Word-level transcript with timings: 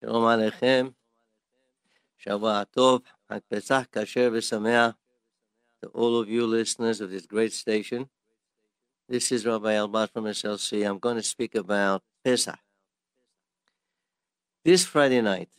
שלום 0.00 0.26
עליכם, 0.26 0.88
שבוע 2.18 2.64
טוב, 2.64 3.00
חג 3.28 3.38
פסח 3.48 3.82
כשר 3.92 4.30
ושמח 4.32 4.94
to 5.82 5.88
all 5.88 6.20
of 6.20 6.28
you 6.28 6.46
listeners 6.46 7.00
of 7.00 7.10
this 7.10 7.26
great 7.26 7.52
station. 7.52 8.08
This 9.08 9.30
is 9.32 9.44
Rabbi 9.44 9.74
Albat 9.74 10.10
from 10.10 10.24
SLC. 10.24 10.88
I'm 10.88 10.98
going 10.98 11.16
to 11.16 11.22
speak 11.22 11.54
about 11.54 12.02
Pesach. 12.24 12.58
This 14.64 14.84
Friday 14.84 15.20
night, 15.20 15.50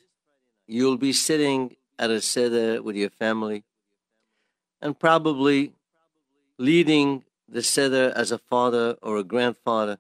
you'll 0.68 0.98
be 0.98 1.14
sitting 1.14 1.76
at 2.00 2.10
a 2.10 2.22
Seder 2.22 2.82
with 2.82 2.96
your 2.96 3.10
family 3.10 3.64
and 4.82 4.98
probably 4.98 5.74
leading 6.58 7.24
the 7.48 7.62
Seder 7.62 8.12
as 8.16 8.32
a 8.32 8.38
father 8.38 8.98
or 9.02 9.18
a 9.18 9.24
grandfather. 9.24 9.98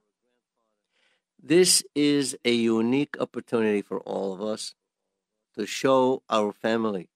this 1.44 1.84
is 1.96 2.38
a 2.46 2.54
unique 2.54 3.18
opportunity 3.20 3.82
for 3.82 4.00
all 4.02 4.32
of 4.32 4.44
us 4.44 4.76
to 5.58 5.66
show 5.66 6.22
our 6.30 6.52
family 6.52 7.10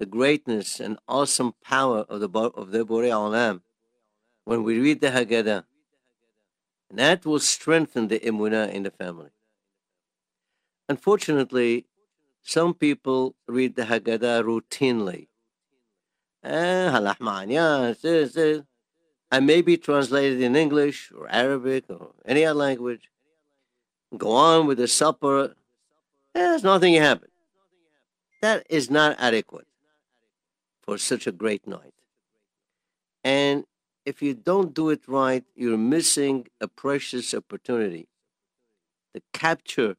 the 0.00 0.06
greatness 0.06 0.80
and 0.80 0.98
awesome 1.06 1.54
power 1.62 2.00
of 2.08 2.18
the 2.18 2.28
of 2.28 2.72
the 2.72 2.84
Borei 2.84 3.10
Olam 3.10 3.60
when 4.44 4.64
we 4.64 4.80
read 4.80 5.00
the 5.00 5.10
Haggadah. 5.10 5.64
And 6.88 6.98
that 6.98 7.24
will 7.24 7.38
strengthen 7.38 8.08
the 8.08 8.18
emunah 8.18 8.72
in 8.72 8.82
the 8.82 8.90
family. 8.90 9.30
Unfortunately, 10.88 11.86
some 12.42 12.74
people 12.74 13.36
read 13.46 13.76
the 13.76 13.84
Haggadah 13.84 14.42
routinely. 14.42 15.28
Eh, 16.42 16.88
may 19.38 19.62
be 19.62 19.76
translated 19.76 20.40
in 20.40 20.56
English 20.56 21.12
or 21.16 21.28
Arabic 21.30 21.84
or 21.88 22.10
any 22.24 22.44
other 22.44 22.58
language. 22.58 23.08
Go 24.16 24.32
on 24.32 24.66
with 24.66 24.78
the 24.78 24.88
supper. 24.88 25.54
There's 26.34 26.62
nothing 26.62 26.94
happened. 26.94 27.30
That 28.42 28.66
is 28.68 28.90
not 28.90 29.16
adequate 29.18 29.66
for 30.82 30.98
such 30.98 31.26
a 31.26 31.32
great 31.32 31.66
night. 31.66 31.94
And 33.22 33.64
if 34.04 34.22
you 34.22 34.34
don't 34.34 34.74
do 34.74 34.88
it 34.90 35.02
right, 35.06 35.44
you're 35.54 35.76
missing 35.76 36.48
a 36.60 36.66
precious 36.66 37.34
opportunity 37.34 38.08
to 39.14 39.20
capture 39.32 39.96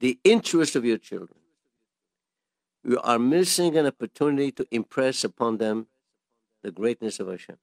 the 0.00 0.18
interest 0.22 0.76
of 0.76 0.84
your 0.84 0.98
children. 0.98 1.38
You 2.84 3.00
are 3.00 3.18
missing 3.18 3.76
an 3.76 3.86
opportunity 3.86 4.52
to 4.52 4.66
impress 4.70 5.24
upon 5.24 5.58
them 5.58 5.88
the 6.62 6.70
greatness 6.70 7.18
of 7.20 7.28
Hashem. 7.28 7.56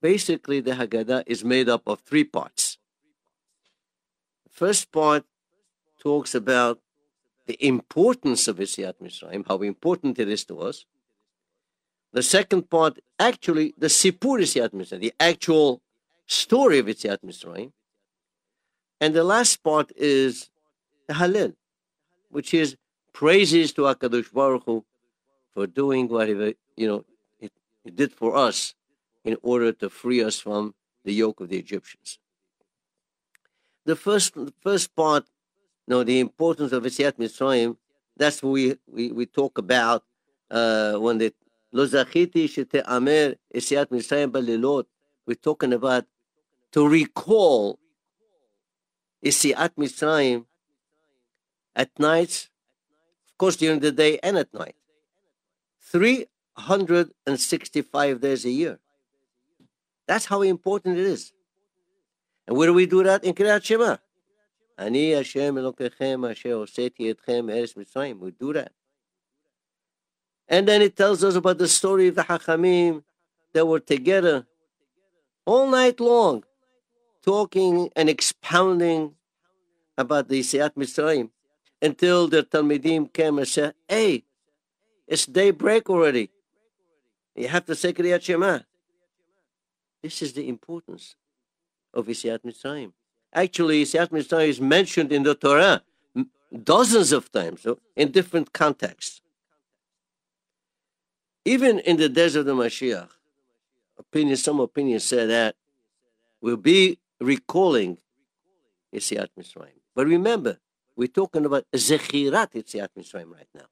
Basically, 0.00 0.60
the 0.60 0.72
Haggadah 0.72 1.22
is 1.26 1.44
made 1.44 1.68
up 1.68 1.82
of 1.86 2.00
three 2.00 2.24
parts. 2.24 2.71
First 4.52 4.92
part 4.92 5.24
talks 5.98 6.34
about 6.34 6.78
the 7.46 7.56
importance 7.66 8.46
of 8.48 8.58
Yetziat 8.58 8.94
Mitzrayim, 9.02 9.44
how 9.48 9.56
important 9.62 10.18
it 10.18 10.28
is 10.28 10.44
to 10.44 10.60
us. 10.60 10.84
The 12.12 12.22
second 12.22 12.68
part, 12.68 12.98
actually, 13.18 13.74
the 13.78 13.86
Sipur 13.86 14.38
Yetziat 14.38 14.70
Mitzrayim, 14.70 15.00
the 15.00 15.14
actual 15.18 15.80
story 16.26 16.78
of 16.78 16.86
Yetziat 16.86 17.18
Mitzrayim. 17.24 17.72
And 19.00 19.14
the 19.14 19.24
last 19.24 19.62
part 19.64 19.90
is 19.96 20.50
the 21.08 21.14
Hallel, 21.14 21.54
which 22.30 22.52
is 22.52 22.76
praises 23.14 23.72
to 23.72 23.82
HaKadosh 23.82 24.32
Baruch 24.32 24.64
Hu 24.66 24.84
for 25.54 25.66
doing 25.66 26.08
whatever, 26.08 26.52
you 26.76 26.86
know, 26.86 27.04
it 27.40 27.96
did 27.96 28.12
for 28.12 28.36
us 28.36 28.74
in 29.24 29.36
order 29.42 29.72
to 29.72 29.88
free 29.88 30.22
us 30.22 30.38
from 30.38 30.74
the 31.04 31.12
yoke 31.12 31.40
of 31.40 31.48
the 31.48 31.58
Egyptians. 31.58 32.18
The 33.84 33.96
first, 33.96 34.34
first 34.62 34.94
part 34.94 35.24
know, 35.88 36.04
the 36.04 36.20
importance 36.20 36.70
of 36.72 36.84
Yetziat 36.84 37.18
Mitzrayim, 37.18 37.76
that's 38.16 38.42
what 38.42 38.50
we, 38.50 38.76
we, 38.86 39.12
we 39.12 39.26
talk 39.26 39.58
about 39.58 40.04
uh, 40.50 40.94
when 40.94 41.18
the 41.18 41.34
Lo 41.72 41.86
zachiti 41.86 42.48
shete'amer 42.48 43.34
Yetziat 43.54 43.86
Mitzrayim 43.86 44.30
balilot. 44.30 44.84
We're 45.26 45.34
talking 45.34 45.72
about 45.72 46.04
to 46.72 46.86
recall 46.86 47.78
Yetziat 49.24 49.70
Mitzrayim 49.76 50.44
at 51.74 51.90
nights, 51.98 52.50
of 53.30 53.38
course 53.38 53.56
during 53.56 53.80
the 53.80 53.90
day 53.92 54.18
and 54.22 54.36
at 54.38 54.54
night. 54.54 54.76
365 55.80 58.20
days 58.20 58.44
a 58.44 58.50
year. 58.50 58.78
That's 60.06 60.26
how 60.26 60.42
important 60.42 60.98
it 60.98 61.06
is. 61.06 61.32
And 62.46 62.56
where 62.56 62.66
do 62.66 62.74
we 62.74 62.86
do 62.86 63.02
that? 63.02 63.24
In 63.24 63.34
Kriyat 63.34 63.64
Shema. 63.64 63.96
Ani 64.78 65.12
Hashem 65.12 65.54
Elokechem 65.54 66.30
Asher 66.30 66.50
Oseti 66.50 67.14
Etchem 67.14 67.44
Eretz 67.52 67.74
Mitzrayim. 67.74 68.18
We 68.18 68.32
do 68.32 68.52
that. 68.52 68.72
And 70.48 70.66
then 70.66 70.82
it 70.82 70.96
tells 70.96 71.22
us 71.22 71.34
about 71.34 71.58
the 71.58 71.68
story 71.68 72.08
of 72.08 72.16
the 72.16 72.22
Hachamim 72.22 73.04
that 73.54 73.66
were 73.66 73.80
together 73.80 74.46
all 75.44 75.68
night 75.68 76.00
long 76.00 76.44
talking 77.24 77.90
and 77.94 78.08
expounding 78.08 79.14
about 79.96 80.28
the 80.28 80.40
Yetziat 80.40 80.74
Mitzrayim 80.74 81.30
until 81.80 82.26
the 82.28 82.42
Talmidim 82.42 83.12
came 83.12 83.38
and 83.38 83.46
said, 83.46 83.74
hey, 83.88 84.24
it's 85.06 85.26
daybreak 85.26 85.88
already. 85.88 86.30
You 87.34 87.48
have 87.48 87.64
to 87.66 87.74
say 87.74 87.92
Kriyat 87.92 88.22
Shema. 88.22 88.60
This 90.02 90.22
is 90.22 90.32
the 90.32 90.48
importance 90.48 91.14
of 91.94 92.06
Yetziat 92.06 92.40
Mitzrayim. 92.40 92.92
Actually, 93.32 93.84
Yetziat 93.84 94.10
Mitzrayim 94.10 94.48
is 94.48 94.60
mentioned 94.60 95.12
in 95.12 95.22
the 95.22 95.34
Torah 95.34 95.82
dozens 96.64 97.12
of 97.12 97.32
times 97.32 97.62
so 97.62 97.78
in 97.96 98.10
different 98.10 98.52
contexts. 98.52 99.20
Even 101.44 101.78
in 101.80 101.96
the 101.96 102.08
days 102.08 102.36
of 102.36 102.44
the 102.44 102.54
Mashiach, 102.54 103.08
opinion, 103.98 104.36
some 104.36 104.60
opinions 104.60 105.04
say 105.04 105.26
that 105.26 105.56
we'll 106.40 106.56
be 106.56 106.98
recalling 107.20 107.98
Yetziat 108.94 109.28
Mitzrayim. 109.38 109.80
But 109.94 110.06
remember, 110.06 110.58
we're 110.94 111.08
talking 111.08 111.44
about 111.44 111.64
Zechirat 111.74 112.52
Yetziat 112.52 112.88
Mitzrayim 112.96 113.32
right 113.32 113.48
now. 113.54 113.66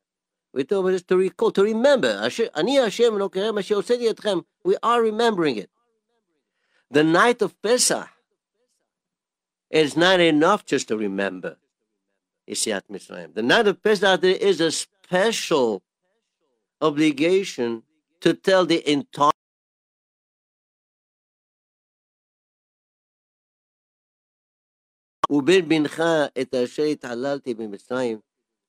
We're 0.52 0.64
talking 0.64 0.90
about 0.90 1.06
to 1.06 1.16
recall, 1.16 1.52
to 1.52 1.62
remember. 1.62 2.28
We 4.64 4.76
are 4.82 5.02
remembering 5.02 5.56
it. 5.56 5.70
The 6.90 7.04
night 7.04 7.40
of 7.40 7.60
Pesach 7.62 8.08
is 9.70 9.96
not 9.96 10.18
enough 10.18 10.66
just 10.66 10.88
to 10.88 10.96
remember 10.96 11.56
Yetziat 12.48 12.82
Mitzrayim. 12.90 13.34
The 13.34 13.42
night 13.42 13.68
of 13.68 13.80
Pesach 13.82 14.20
there 14.20 14.34
is 14.34 14.60
a 14.60 14.72
special 14.72 15.82
obligation 16.80 17.84
to 18.20 18.34
tell 18.34 18.66
the 18.66 18.90
entire 18.90 19.30
We 25.28 25.62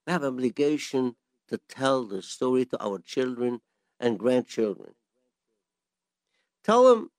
have 0.08 0.24
obligation 0.24 1.16
to 1.48 1.58
tell 1.68 2.04
the 2.06 2.22
story 2.22 2.66
to 2.66 2.84
our 2.84 3.00
children 3.00 3.62
and 4.00 4.20
grandchildren. 4.20 4.94
Tell 6.64 6.84
them 6.84 7.10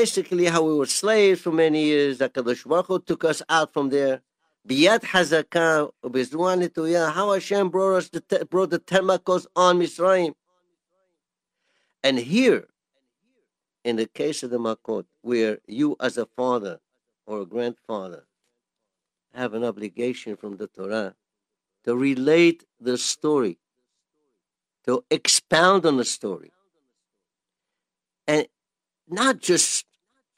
basically 0.00 0.44
how 0.44 0.62
we 0.62 0.74
were 0.74 0.92
slaves 1.02 1.40
for 1.40 1.52
many 1.52 1.84
years. 1.84 2.18
HaKadosh 2.18 2.68
Baruch 2.68 2.86
Hu 2.88 2.98
took 3.00 3.24
us 3.24 3.40
out 3.48 3.72
from 3.72 3.88
there. 3.88 4.20
Biyat 4.68 5.02
how 7.14 7.32
Hashem 7.32 7.70
brought 7.70 7.96
us 7.96 8.08
the, 8.10 8.46
brought 8.50 8.70
the 8.70 8.78
ten 8.78 9.08
on 9.08 9.78
Misraim. 9.80 10.34
And 12.04 12.18
here, 12.18 12.66
in 13.84 13.96
the 13.96 14.06
case 14.06 14.42
of 14.42 14.50
the 14.50 14.58
makot, 14.58 15.06
where 15.22 15.60
you 15.66 15.96
as 15.98 16.18
a 16.18 16.26
father 16.26 16.80
or 17.26 17.40
a 17.40 17.46
grandfather 17.46 18.24
have 19.32 19.54
an 19.54 19.64
obligation 19.64 20.36
from 20.36 20.58
the 20.58 20.66
Torah 20.66 21.14
to 21.84 21.96
relate 21.96 22.64
the 22.78 22.98
story, 22.98 23.58
to 24.84 25.02
expound 25.10 25.86
on 25.86 25.96
the 25.96 26.04
story. 26.04 26.52
And 28.26 28.46
not 29.08 29.38
just 29.38 29.85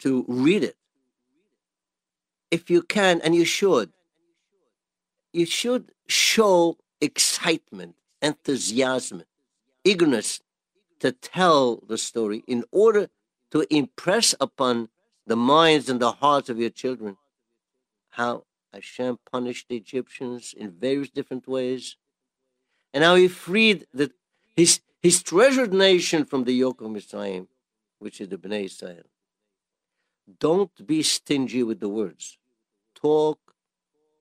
to 0.00 0.24
read 0.28 0.64
it. 0.64 0.76
If 2.50 2.70
you 2.70 2.82
can, 2.82 3.20
and 3.20 3.34
you 3.34 3.44
should, 3.44 3.92
you 5.32 5.46
should 5.46 5.92
show 6.06 6.78
excitement, 7.00 7.96
enthusiasm, 8.22 9.22
eagerness 9.84 10.40
to 11.00 11.12
tell 11.12 11.82
the 11.86 11.98
story 11.98 12.42
in 12.46 12.64
order 12.72 13.08
to 13.50 13.66
impress 13.74 14.34
upon 14.40 14.88
the 15.26 15.36
minds 15.36 15.88
and 15.88 16.00
the 16.00 16.12
hearts 16.12 16.48
of 16.48 16.58
your 16.58 16.70
children 16.70 17.16
how 18.10 18.44
Hashem 18.72 19.18
punished 19.30 19.68
the 19.68 19.76
Egyptians 19.76 20.54
in 20.56 20.70
various 20.70 21.10
different 21.10 21.46
ways, 21.46 21.96
and 22.92 23.04
how 23.04 23.14
he 23.14 23.28
freed 23.28 23.86
the, 23.92 24.10
his, 24.56 24.80
his 25.00 25.22
treasured 25.22 25.72
nation 25.72 26.24
from 26.24 26.44
the 26.44 26.52
yoke 26.52 26.80
of 26.80 26.90
Messiah 26.90 27.42
which 27.98 28.20
is 28.20 28.28
the 28.28 28.38
Bnei 28.38 28.64
Israel. 28.64 29.02
Don't 30.38 30.86
be 30.86 31.02
stingy 31.02 31.62
with 31.62 31.80
the 31.80 31.88
words. 31.88 32.36
Talk, 32.94 33.38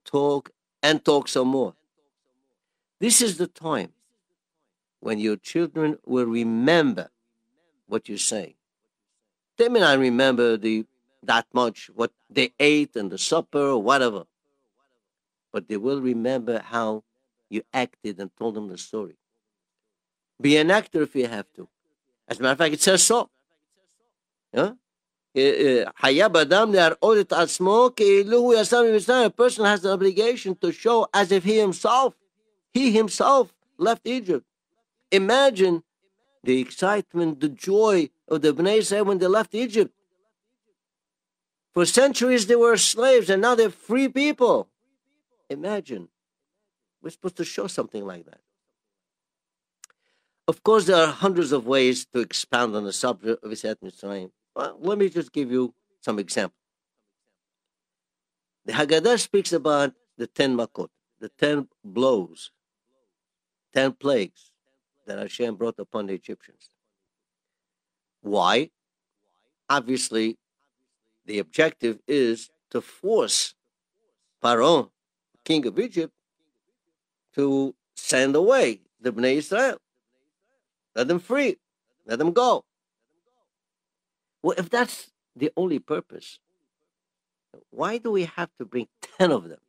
talk 0.05 0.51
and 0.81 1.03
talk 1.03 1.27
some 1.27 1.49
more. 1.49 1.73
This 2.99 3.21
is 3.21 3.37
the 3.37 3.47
time 3.47 3.91
when 4.99 5.19
your 5.19 5.35
children 5.35 5.97
will 6.05 6.25
remember 6.25 7.09
what 7.87 8.07
you're 8.07 8.17
saying. 8.17 8.55
They 9.57 9.69
may 9.69 9.79
not 9.79 9.99
remember 9.99 10.57
the 10.57 10.85
that 11.23 11.47
much 11.53 11.89
what 11.93 12.11
they 12.29 12.53
ate 12.59 12.95
and 12.95 13.11
the 13.11 13.17
supper 13.17 13.59
or 13.59 13.81
whatever, 13.81 14.23
but 15.51 15.67
they 15.67 15.77
will 15.77 15.99
remember 15.99 16.59
how 16.59 17.03
you 17.49 17.63
acted 17.73 18.19
and 18.19 18.29
told 18.37 18.55
them 18.55 18.67
the 18.67 18.77
story. 18.77 19.17
Be 20.39 20.57
an 20.57 20.71
actor 20.71 21.01
if 21.01 21.15
you 21.15 21.27
have 21.27 21.51
to. 21.55 21.67
As 22.27 22.39
a 22.39 22.43
matter 22.43 22.51
of 22.53 22.57
fact, 22.59 22.73
it 22.73 22.81
says 22.81 23.03
so. 23.03 23.29
Yeah? 24.53 24.71
A 25.37 25.85
person 29.35 29.65
has 29.65 29.85
an 29.85 29.91
obligation 29.91 30.55
to 30.55 30.71
show 30.71 31.07
as 31.13 31.31
if 31.31 31.43
he 31.43 31.59
himself, 31.59 32.15
he 32.73 32.91
himself 32.91 33.53
left 33.77 34.07
Egypt. 34.07 34.43
Imagine 35.11 35.83
the 36.43 36.59
excitement, 36.59 37.39
the 37.39 37.49
joy 37.49 38.09
of 38.27 38.41
the 38.41 38.51
Bnei 38.51 38.77
Israel 38.77 39.05
when 39.05 39.19
they 39.19 39.27
left 39.27 39.53
Egypt. 39.53 39.93
For 41.73 41.85
centuries 41.85 42.47
they 42.47 42.55
were 42.55 42.75
slaves 42.77 43.29
and 43.29 43.41
now 43.41 43.53
they're 43.53 43.69
free 43.69 44.07
people. 44.07 44.67
Imagine. 45.51 46.09
We're 47.01 47.11
supposed 47.11 47.37
to 47.37 47.45
show 47.45 47.67
something 47.67 48.03
like 48.03 48.25
that. 48.25 48.39
Of 50.47 50.63
course, 50.63 50.85
there 50.85 50.95
are 50.95 51.07
hundreds 51.07 51.51
of 51.51 51.67
ways 51.67 52.05
to 52.13 52.21
expand 52.21 52.75
on 52.75 52.85
the 52.85 52.93
subject 52.93 53.43
of 53.43 53.51
Yetziat 53.51 53.75
Mitzrayim. 53.83 54.31
Well, 54.57 54.75
let 54.79 54.97
me 54.97 55.07
just 55.07 55.31
give 55.31 55.51
you 55.51 55.71
some 56.01 56.17
examples. 56.17 56.57
The 58.65 58.73
Haggadah 58.73 59.19
speaks 59.19 59.53
about 59.53 59.93
the 60.17 60.25
ten 60.25 60.57
makot, 60.57 60.87
the 61.19 61.29
ten 61.29 61.67
blows, 61.83 62.49
ten 63.71 63.91
plagues 63.91 64.49
that 65.05 65.19
Hashem 65.19 65.57
brought 65.57 65.77
upon 65.77 66.07
the 66.07 66.15
Egyptians. 66.15 66.71
Why? 68.21 68.71
Obviously, 69.69 70.39
the 71.27 71.37
objective 71.37 71.99
is 72.07 72.49
to 72.71 72.81
force 72.81 73.53
Pharaoh, 74.41 74.91
king 75.45 75.67
of 75.67 75.77
Egypt, 75.77 76.13
to 77.35 77.75
send 77.95 78.35
away 78.35 78.81
the 78.99 79.13
Bnei 79.13 79.35
Israel. 79.35 79.77
Let 80.95 81.07
them 81.07 81.19
free. 81.19 81.57
Let 82.07 82.17
them 82.17 82.31
go. 82.31 82.65
Well, 84.41 84.55
if 84.57 84.69
that's 84.69 85.11
the 85.35 85.51
only 85.57 85.79
purpose, 85.79 86.39
why 87.69 87.97
do 87.97 88.11
we 88.11 88.25
have 88.25 88.49
to 88.59 88.65
bring 88.65 88.87
10 89.17 89.31
of 89.31 89.49
them? 89.49 89.59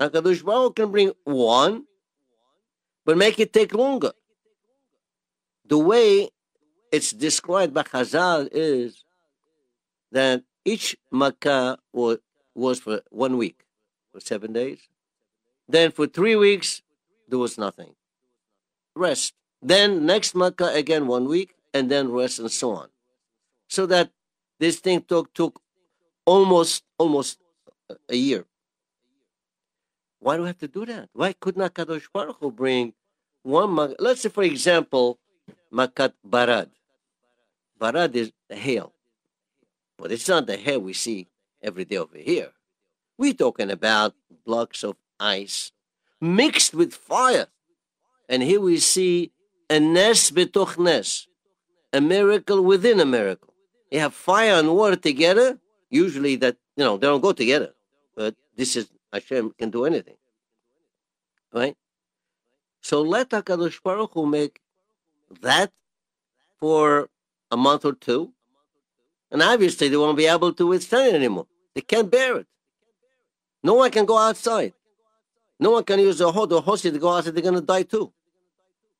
HaKadosh 0.00 0.44
Baruch 0.44 0.76
can 0.76 0.90
bring 0.90 1.12
one, 1.24 1.84
but 3.04 3.18
make 3.18 3.38
it 3.38 3.52
take 3.52 3.74
longer. 3.74 4.12
The 5.66 5.78
way 5.78 6.30
it's 6.90 7.12
described 7.12 7.74
by 7.74 7.82
Chazal 7.82 8.48
is 8.50 9.04
that 10.10 10.42
each 10.64 10.96
Makkah 11.12 11.78
was, 11.92 12.18
was 12.54 12.80
for 12.80 13.02
one 13.10 13.36
week, 13.36 13.64
for 14.12 14.20
seven 14.20 14.52
days. 14.52 14.88
Then 15.68 15.92
for 15.92 16.06
three 16.06 16.34
weeks, 16.34 16.82
there 17.28 17.38
was 17.38 17.56
nothing. 17.56 17.94
Rest. 18.96 19.34
Then 19.62 20.06
next 20.06 20.34
Makkah 20.34 20.74
again 20.74 21.06
one 21.06 21.26
week, 21.26 21.54
and 21.72 21.90
then 21.90 22.10
rest 22.10 22.38
and 22.38 22.50
so 22.50 22.72
on. 22.72 22.88
So 23.70 23.86
that 23.86 24.10
this 24.58 24.80
thing 24.80 25.00
took 25.06 25.32
took 25.32 25.62
almost 26.26 26.82
almost 26.98 27.38
a 28.08 28.16
year. 28.16 28.44
Why 30.18 30.36
do 30.36 30.42
we 30.42 30.48
have 30.48 30.58
to 30.58 30.68
do 30.68 30.84
that? 30.86 31.08
Why 31.14 31.32
could 31.32 31.56
not 31.56 31.72
Kadosh 31.72 32.08
Baruch 32.12 32.38
Hu 32.40 32.50
bring 32.50 32.92
one? 33.42 33.94
Let's 33.98 34.20
say, 34.20 34.28
for 34.28 34.42
example, 34.42 35.18
Makat 35.72 36.12
Barad. 36.28 36.68
Barad 37.80 38.14
is 38.14 38.32
the 38.48 38.56
hail. 38.56 38.92
But 39.96 40.12
it's 40.12 40.28
not 40.28 40.46
the 40.46 40.56
hail 40.56 40.80
we 40.80 40.92
see 40.92 41.28
every 41.62 41.84
day 41.84 41.96
over 41.96 42.18
here. 42.18 42.50
We're 43.16 43.34
talking 43.34 43.70
about 43.70 44.14
blocks 44.44 44.82
of 44.82 44.96
ice 45.18 45.72
mixed 46.20 46.74
with 46.74 46.92
fire. 46.92 47.46
And 48.28 48.42
here 48.42 48.60
we 48.60 48.78
see 48.78 49.32
a 49.70 49.78
nes 49.78 50.30
betoch 50.30 50.76
nes, 50.76 51.28
a 51.92 52.00
miracle 52.00 52.62
within 52.62 52.98
a 53.00 53.06
miracle. 53.06 53.49
You 53.90 54.00
have 54.00 54.14
fire 54.14 54.52
and 54.52 54.74
water 54.74 54.96
together. 54.96 55.58
Usually 55.90 56.36
that, 56.36 56.56
you 56.76 56.84
know, 56.84 56.96
they 56.96 57.06
don't 57.06 57.20
go 57.20 57.32
together. 57.32 57.74
But 58.14 58.36
this 58.56 58.76
is, 58.76 58.88
Hashem 59.12 59.54
can 59.58 59.70
do 59.70 59.84
anything. 59.84 60.16
Right? 61.52 61.76
So 62.80 63.02
let 63.02 63.30
HaKadosh 63.30 63.82
Baruch 63.82 64.12
Hu 64.14 64.26
make 64.26 64.60
that 65.42 65.72
for 66.58 67.08
a 67.50 67.56
month 67.56 67.84
or 67.84 67.92
two. 67.92 68.32
And 69.30 69.42
obviously 69.42 69.88
they 69.88 69.96
won't 69.96 70.16
be 70.16 70.26
able 70.26 70.52
to 70.52 70.66
withstand 70.66 71.08
it 71.08 71.14
anymore. 71.16 71.46
They 71.74 71.80
can't 71.80 72.10
bear 72.10 72.38
it. 72.38 72.46
No 73.62 73.74
one 73.74 73.90
can 73.90 74.06
go 74.06 74.16
outside. 74.18 74.72
No 75.58 75.72
one 75.72 75.84
can 75.84 75.98
use 75.98 76.18
the 76.18 76.32
horse. 76.32 76.48
The 76.48 76.60
horse, 76.60 76.82
to 76.82 76.90
go 76.92 77.10
outside, 77.10 77.34
they're 77.34 77.42
going 77.42 77.54
to 77.54 77.60
die 77.60 77.82
too. 77.82 78.12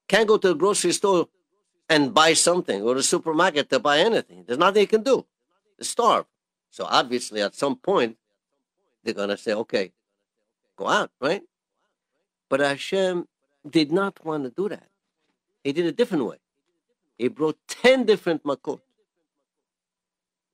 Can't 0.08 0.28
go 0.28 0.36
to 0.36 0.48
the 0.48 0.54
grocery 0.54 0.92
store 0.92 1.28
and 1.90 2.14
buy 2.14 2.32
something 2.32 2.82
or 2.82 2.94
the 2.94 3.02
supermarket 3.02 3.68
to 3.68 3.80
buy 3.80 3.98
anything. 3.98 4.44
There's 4.46 4.58
nothing 4.58 4.82
you 4.82 4.86
can 4.86 5.02
do. 5.02 5.26
They 5.76 5.84
starve. 5.84 6.24
So 6.70 6.86
obviously, 6.88 7.42
at 7.42 7.56
some 7.56 7.74
point, 7.74 8.16
they're 9.02 9.12
going 9.12 9.30
to 9.30 9.36
say, 9.36 9.52
okay, 9.52 9.92
go 10.76 10.86
out, 10.86 11.10
right? 11.20 11.42
But 12.48 12.60
Hashem 12.60 13.26
did 13.68 13.90
not 13.90 14.24
want 14.24 14.44
to 14.44 14.50
do 14.50 14.68
that. 14.68 14.86
He 15.64 15.72
did 15.72 15.84
a 15.84 15.92
different 15.92 16.26
way. 16.26 16.36
He 17.18 17.26
brought 17.26 17.58
10 17.66 18.04
different 18.04 18.44
makot. 18.44 18.80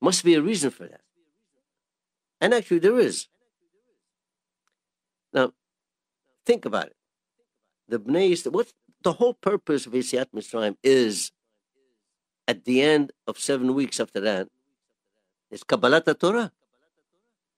Must 0.00 0.24
be 0.24 0.34
a 0.34 0.42
reason 0.42 0.70
for 0.70 0.86
that. 0.86 1.02
And 2.40 2.54
actually, 2.54 2.78
there 2.78 2.98
is. 2.98 3.28
Now, 5.34 5.52
think 6.46 6.64
about 6.64 6.86
it. 6.86 6.96
The 7.88 8.00
Bnei 8.00 8.30
Yisrael, 8.30 8.52
what 8.52 8.72
the 9.06 9.12
whole 9.12 9.34
purpose 9.34 9.86
of 9.86 9.92
Yetziat 9.92 10.34
Mitzrayim 10.34 10.76
is 10.82 11.30
at 12.48 12.64
the 12.64 12.82
end 12.82 13.12
of 13.28 13.38
seven 13.38 13.72
weeks 13.72 14.00
after 14.00 14.18
that 14.18 14.48
is 15.48 15.62
Kabbalat 15.62 16.18
Torah. 16.18 16.50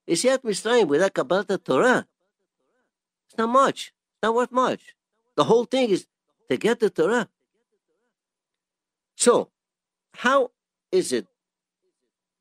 Yetziat 0.07 0.45
Mitzrayim 0.45 0.89
without 0.89 1.15
Kabbalat 1.15 1.65
Torah, 1.65 2.07
it's 3.25 3.39
not 3.39 3.49
much. 3.49 3.95
It's 4.13 4.23
not 4.23 4.35
worth 4.35 4.53
much. 4.53 4.95
The 5.37 5.45
whole 5.45 5.65
thing 5.65 5.89
is 5.89 6.07
to 6.51 6.59
get 6.59 6.81
the 6.81 6.91
Torah. 6.91 7.31
So, 9.17 9.49
how 10.13 10.51
is 10.93 11.15
it 11.15 11.27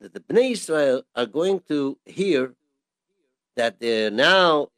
that 0.02 0.12
the 0.12 0.20
Bnei 0.20 0.52
Israel 0.52 1.02
are 1.16 1.24
going 1.24 1.60
to 1.68 1.96
hear 2.04 2.52
that 3.56 3.80
they're 3.80 4.10
now 4.10 4.68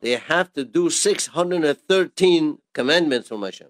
they 0.00 0.12
have 0.12 0.52
to 0.52 0.64
do 0.64 0.90
613 0.90 2.58
commandments 2.72 3.28
from 3.28 3.42
Hashem. 3.42 3.68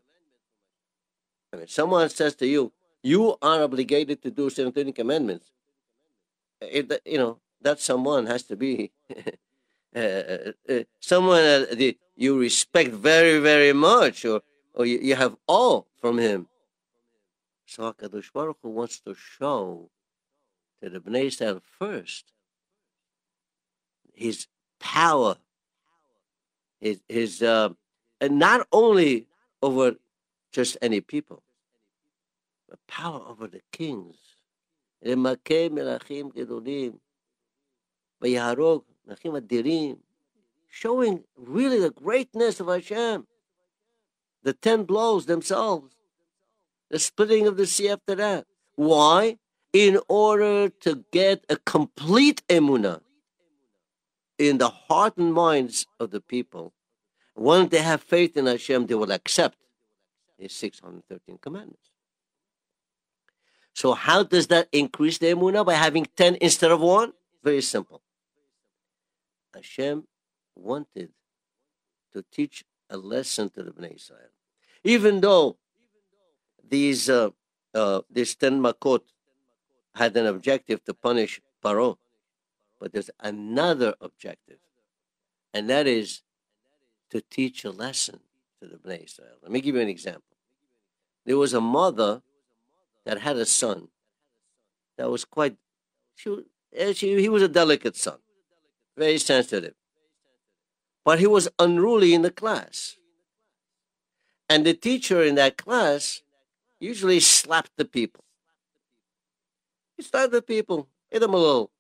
I 1.52 1.56
mean, 1.56 1.68
someone 1.68 2.08
says 2.10 2.34
to 2.36 2.46
you, 2.46 2.72
you 3.02 3.36
are 3.40 3.62
obligated 3.62 4.22
to 4.22 4.30
do 4.30 4.50
613 4.50 4.92
commandments. 4.92 5.50
If 6.60 6.86
you 7.06 7.18
know, 7.18 7.38
that 7.62 7.80
someone 7.80 8.26
has 8.26 8.42
to 8.44 8.56
be 8.56 8.90
uh, 9.94 9.98
uh, 9.98 10.52
uh, 10.68 10.82
someone 11.00 11.42
that 11.42 11.96
you 12.16 12.38
respect 12.38 12.90
very, 12.90 13.38
very 13.38 13.72
much, 13.72 14.24
or, 14.24 14.42
or 14.74 14.84
you, 14.84 14.98
you 14.98 15.14
have 15.14 15.36
all 15.46 15.86
from 16.00 16.18
him. 16.18 16.48
So 17.66 17.92
HaKadosh 17.92 18.32
Baruch 18.32 18.58
Hu 18.62 18.70
wants 18.70 19.00
to 19.00 19.14
show 19.14 19.90
to 20.82 20.90
the 20.90 21.00
Bnei 21.00 21.26
Israel 21.26 21.60
first 21.78 22.32
his 24.18 24.46
power, 24.80 25.36
his, 26.80 27.00
his 27.08 27.42
uh, 27.42 27.70
and 28.20 28.38
not 28.38 28.66
only 28.72 29.26
over 29.62 29.94
just 30.52 30.76
any 30.82 31.00
people, 31.00 31.42
but 32.68 32.78
power 32.86 33.20
over 33.26 33.46
the 33.46 33.60
kings. 33.72 34.16
showing 40.68 41.24
really 41.36 41.78
the 41.78 41.90
greatness 41.90 42.60
of 42.60 42.66
Hashem. 42.66 43.26
The 44.42 44.52
ten 44.52 44.84
blows 44.84 45.26
themselves, 45.26 45.94
the 46.90 46.98
splitting 46.98 47.46
of 47.46 47.56
the 47.56 47.66
sea 47.66 47.90
after 47.90 48.14
that. 48.16 48.46
Why? 48.76 49.38
in 49.72 49.98
order 50.08 50.68
to 50.68 51.04
get 51.12 51.44
a 51.48 51.56
complete 51.56 52.42
emunah 52.48 53.00
in 54.38 54.58
the 54.58 54.68
heart 54.68 55.16
and 55.16 55.32
minds 55.34 55.86
of 55.98 56.10
the 56.10 56.20
people. 56.20 56.72
Once 57.34 57.70
they 57.70 57.82
have 57.82 58.02
faith 58.02 58.36
in 58.36 58.46
Hashem, 58.46 58.86
they 58.86 58.94
will 58.94 59.12
accept 59.12 59.56
His 60.38 60.52
613 60.54 61.38
commandments. 61.38 61.90
So, 63.74 63.92
how 63.92 64.24
does 64.24 64.48
that 64.48 64.68
increase 64.72 65.18
the 65.18 65.26
emunah 65.26 65.64
by 65.64 65.74
having 65.74 66.06
10 66.16 66.36
instead 66.40 66.70
of 66.70 66.80
one? 66.80 67.12
Very 67.44 67.62
simple. 67.62 68.02
Hashem 69.54 70.04
wanted 70.56 71.10
to 72.12 72.24
teach 72.32 72.64
a 72.90 72.96
lesson 72.96 73.50
to 73.50 73.62
the 73.62 73.70
Bnei 73.70 73.94
Israel. 73.96 74.32
Even 74.84 75.20
though 75.20 75.58
these 76.68 77.08
uh, 77.08 77.30
uh, 77.74 78.00
this 78.10 78.34
ten 78.34 78.60
makot 78.60 79.00
had 79.94 80.16
an 80.16 80.26
objective 80.26 80.82
to 80.84 80.94
punish 80.94 81.40
Paro, 81.62 81.96
but 82.80 82.92
there's 82.92 83.10
another 83.20 83.94
objective, 84.00 84.58
and 85.52 85.68
that 85.70 85.86
is 85.86 86.22
to 87.10 87.20
teach 87.20 87.64
a 87.64 87.70
lesson 87.70 88.20
to 88.60 88.68
the 88.68 88.76
Bnei 88.76 89.04
Israel. 89.04 89.36
Let 89.42 89.50
me 89.50 89.60
give 89.60 89.74
you 89.74 89.80
an 89.80 89.88
example. 89.88 90.22
There 91.24 91.38
was 91.38 91.54
a 91.54 91.60
mother 91.60 92.22
that 93.04 93.20
had 93.20 93.36
a 93.36 93.46
son 93.46 93.88
that 94.96 95.10
was 95.10 95.24
quite, 95.24 95.56
she, 96.14 96.44
eh, 96.74 96.92
she, 96.92 97.20
he 97.20 97.28
was 97.28 97.42
a 97.42 97.48
delicate 97.48 97.96
son, 97.96 98.18
very 98.96 99.18
sensitive, 99.18 99.74
but 101.04 101.18
he 101.18 101.26
was 101.26 101.48
unruly 101.58 102.14
in 102.14 102.22
the 102.22 102.30
class. 102.30 102.96
And 104.48 104.64
the 104.64 104.74
teacher 104.74 105.22
in 105.22 105.34
that 105.34 105.56
class 105.56 106.22
usually 106.80 107.20
slapped 107.20 107.72
the 107.76 107.84
people. 107.84 108.24
He 109.96 110.02
slapped 110.02 110.32
the 110.32 110.42
people, 110.42 110.88
hit 111.10 111.20
them 111.20 111.34
a 111.34 111.36
little. 111.36 111.70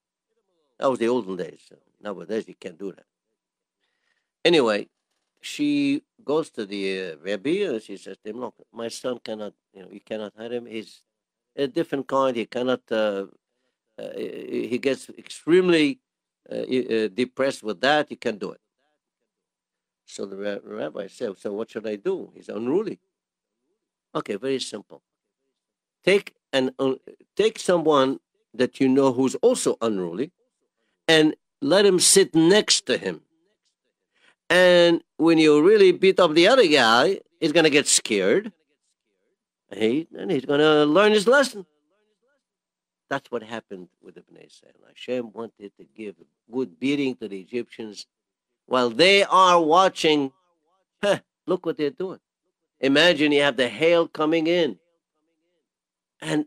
That 0.78 0.90
was 0.90 0.98
the 0.98 1.08
olden 1.08 1.36
days. 1.36 1.72
Nowadays, 2.00 2.46
you 2.46 2.54
can't 2.54 2.78
do 2.78 2.92
that. 2.92 3.04
Anyway, 4.44 4.88
she 5.40 6.02
goes 6.24 6.50
to 6.50 6.64
the 6.64 7.12
uh, 7.12 7.72
and 7.74 7.82
she 7.82 7.96
says 7.96 8.16
to 8.22 8.30
him, 8.30 8.40
look, 8.40 8.54
my 8.72 8.88
son 8.88 9.18
cannot, 9.22 9.54
you 9.72 9.82
know, 9.82 9.88
you 9.90 10.00
cannot 10.00 10.32
hide 10.36 10.52
him. 10.52 10.66
He's 10.66 11.02
a 11.56 11.66
different 11.66 12.06
kind. 12.06 12.36
He 12.36 12.46
cannot, 12.46 12.80
uh, 12.90 13.26
uh, 13.98 14.16
he 14.16 14.78
gets 14.78 15.08
extremely 15.10 15.98
uh, 16.50 16.54
uh, 16.54 17.08
depressed 17.08 17.62
with 17.62 17.80
that. 17.80 18.10
You 18.10 18.16
can't 18.16 18.38
do 18.38 18.52
it. 18.52 18.60
So 20.06 20.24
the 20.26 20.60
rabbi 20.64 21.06
said, 21.08 21.36
so 21.38 21.52
what 21.52 21.70
should 21.70 21.86
I 21.86 21.96
do? 21.96 22.30
He's 22.34 22.48
unruly. 22.48 22.98
Okay, 24.14 24.36
very 24.36 24.60
simple. 24.60 25.02
Take 26.04 26.34
and 26.52 26.72
take 27.36 27.58
someone 27.58 28.20
that 28.54 28.80
you 28.80 28.88
know 28.88 29.12
who's 29.12 29.34
also 29.36 29.76
unruly 29.82 30.32
and 31.08 31.34
let 31.60 31.84
him 31.84 31.98
sit 31.98 32.34
next 32.34 32.86
to 32.86 32.96
him 32.96 33.22
and 34.50 35.02
when 35.16 35.38
you 35.38 35.62
really 35.62 35.92
beat 35.92 36.18
up 36.20 36.34
the 36.34 36.48
other 36.48 36.66
guy, 36.66 37.20
he's 37.40 37.52
going 37.52 37.64
to 37.64 37.70
get 37.70 37.86
scared. 37.86 38.52
And, 39.70 39.82
he, 39.82 40.08
and 40.16 40.30
he's 40.30 40.46
going 40.46 40.60
to 40.60 40.84
learn 40.84 41.12
his 41.12 41.26
lesson. 41.26 41.66
That's 43.10 43.30
what 43.30 43.42
happened 43.42 43.88
with 44.02 44.14
the 44.14 44.22
Bnei 44.22 44.46
Israel. 44.46 44.74
Hashem 44.86 45.32
wanted 45.32 45.72
to 45.78 45.84
give 45.96 46.14
a 46.20 46.52
good 46.52 46.78
beating 46.78 47.16
to 47.16 47.28
the 47.28 47.40
Egyptians 47.40 48.06
while 48.66 48.90
they 48.90 49.24
are 49.24 49.60
watching. 49.60 50.32
Huh, 51.02 51.20
look 51.46 51.64
what 51.64 51.76
they're 51.76 51.90
doing. 51.90 52.20
Imagine 52.80 53.32
you 53.32 53.42
have 53.42 53.56
the 53.56 53.68
hail 53.68 54.08
coming 54.08 54.46
in. 54.46 54.78
And 56.20 56.46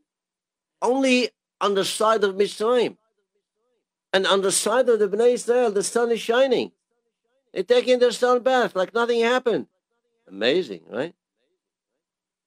only 0.82 1.30
on 1.60 1.76
the 1.76 1.86
side 1.86 2.24
of 2.24 2.36
Mitzrayim. 2.36 2.98
And 4.14 4.28
on 4.28 4.42
the 4.42 4.52
side 4.52 4.90
of 4.90 5.00
the 5.00 5.08
Bnei 5.08 5.34
Israel, 5.34 5.72
the 5.72 5.84
sun 5.84 6.12
is 6.12 6.20
shining. 6.20 6.72
They're 7.54 7.64
taking 7.64 8.00
their 8.00 8.12
sun 8.12 8.44
bath 8.44 8.76
like 8.76 8.94
nothing 8.94 9.22
happened. 9.22 9.68
Amazing, 10.28 10.82
right? 10.90 11.14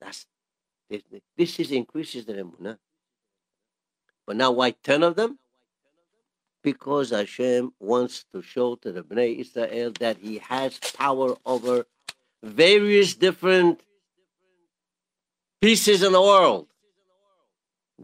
That's 0.00 0.26
this, 1.36 1.58
is 1.58 1.70
increases 1.70 2.26
the 2.26 2.34
emunah. 2.34 2.78
But 4.26 4.36
now 4.36 4.52
why 4.52 4.72
ten 4.72 5.02
of 5.02 5.16
them? 5.16 5.38
Because 6.62 7.10
Hashem 7.10 7.72
wants 7.78 8.24
to 8.32 8.40
show 8.40 8.76
to 8.76 8.92
the 8.92 9.02
Bnei 9.02 9.40
Israel 9.40 9.92
that 10.00 10.18
He 10.18 10.38
has 10.38 10.78
power 10.78 11.36
over 11.44 11.86
various 12.42 13.14
different 13.14 13.80
pieces 15.60 16.02
in 16.02 16.12
the 16.12 16.20
world. 16.20 16.68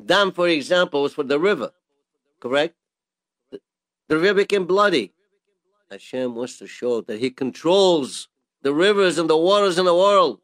Dam, 0.07 0.33
for 0.33 0.49
example, 0.49 1.02
was 1.02 1.14
for 1.14 1.25
the 1.25 1.38
river, 1.38 1.73
correct? 2.38 2.75
The, 4.11 4.19
river 4.19 4.38
became 4.38 4.67
bloody. 4.67 5.12
Hashem 5.88 6.35
wants 6.35 6.59
to 6.59 6.67
show 6.67 7.00
that 7.02 7.21
He 7.21 7.31
controls 7.31 8.29
the 8.61 8.75
rivers 8.75 9.19
and 9.19 9.31
the 9.31 9.37
waters 9.37 9.79
in 9.79 9.85
the 9.85 9.95
world. 9.95 10.40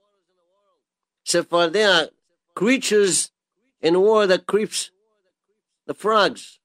There 1.33 1.91
are 1.91 2.09
creatures 2.55 3.33
in 3.83 4.01
war 4.01 4.29
that 4.29 4.47
creeps 4.47 4.93
the 5.85 5.95
frogs. 5.95 6.61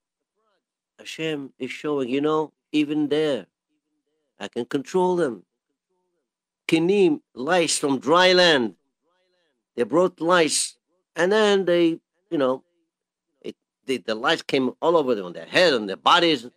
Hashem 0.96 1.52
is 1.58 1.72
showing, 1.72 2.08
you 2.08 2.20
know, 2.20 2.52
even 2.70 3.08
there, 3.08 3.46
I 4.38 4.46
can 4.46 4.64
control 4.64 5.16
them. 5.16 5.42
Kinim, 6.68 7.20
lice 7.34 7.78
from 7.78 7.98
dry 7.98 8.32
land. 8.32 8.76
They 9.74 9.82
brought 9.82 10.20
lice, 10.20 10.76
and 11.16 11.32
then 11.32 11.64
they, 11.64 11.98
you 12.30 12.38
know, 12.38 12.62
it, 13.40 13.56
the, 13.86 13.96
the 13.98 14.14
lice 14.14 14.42
came 14.42 14.70
all 14.80 14.96
over 14.96 15.16
them, 15.16 15.26
on 15.26 15.32
their 15.32 15.46
head, 15.46 15.74
on 15.74 15.86
their 15.86 15.96
bodies 15.96 16.48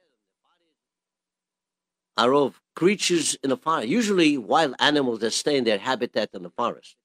are 2.18 2.34
of 2.34 2.62
creatures 2.76 3.36
in 3.44 3.50
the 3.50 3.58
forest, 3.58 3.88
usually 3.88 4.38
wild 4.38 4.76
animals 4.80 5.20
that 5.20 5.32
stay 5.32 5.58
in 5.58 5.64
their 5.64 5.78
habitat 5.78 6.30
in 6.34 6.44
the 6.44 6.50
forest. 6.50 6.96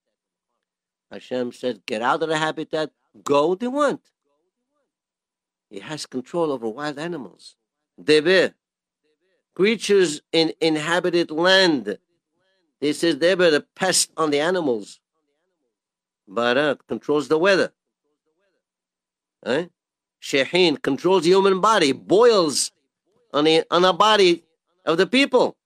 Hashem 1.11 1.53
said, 1.53 1.85
get 1.87 2.03
out 2.03 2.23
of 2.23 2.29
the 2.29 2.39
habitat, 2.39 2.91
go 3.25 3.55
they 3.55 3.69
want. 3.69 4.01
He 5.69 5.81
has 5.81 6.07
control 6.07 6.53
over 6.53 6.69
wild 6.69 6.99
animals. 6.99 7.57
Debe, 8.01 8.55
creatures 9.55 10.21
in 10.33 10.53
inhabited 10.61 11.31
land. 11.31 11.99
He 12.81 12.93
says 12.93 13.17
Debe, 13.17 13.51
the 13.51 13.65
pest 13.75 14.11
on 14.17 14.31
the 14.31 14.41
animals. 14.41 15.01
Barad 16.29 16.79
controls 16.89 17.29
the 17.29 17.39
weather. 17.39 17.73
Eh? 19.45 19.67
Shehin 20.23 20.81
controls 20.81 21.25
the 21.25 21.31
human 21.31 21.61
body, 21.61 21.93
boils 21.93 22.73
on 23.33 23.45
the 23.45 23.65
on 23.71 23.85
a 23.85 23.93
body 23.93 24.45
of 24.85 24.99
the 24.99 25.07
people. 25.07 25.57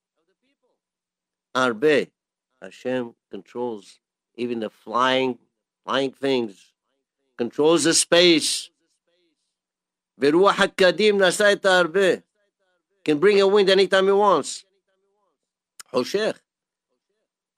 Arbe, 1.54 2.08
Hashem 2.60 3.14
controls 3.30 3.98
even 4.36 4.60
the 4.60 4.70
flying, 4.70 5.38
flying 5.84 6.12
things, 6.12 6.72
controls 7.36 7.84
the 7.84 7.94
space. 7.94 8.70
Veruach 10.20 10.54
HaKadim 10.54 11.14
nasa 11.14 11.58
arbe. 11.64 12.22
Can 13.04 13.18
bring 13.18 13.40
a 13.40 13.46
wind 13.46 13.68
anytime 13.68 14.06
he 14.06 14.12
wants. 14.12 14.64
Hoshech. 15.92 16.36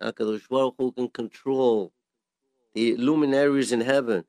HaKadosh 0.01 0.75
Hu 0.77 0.93
can 0.93 1.09
control 1.09 1.93
the 2.75 2.97
luminaries 2.97 3.73
in 3.73 3.81
heaven. 3.81 4.25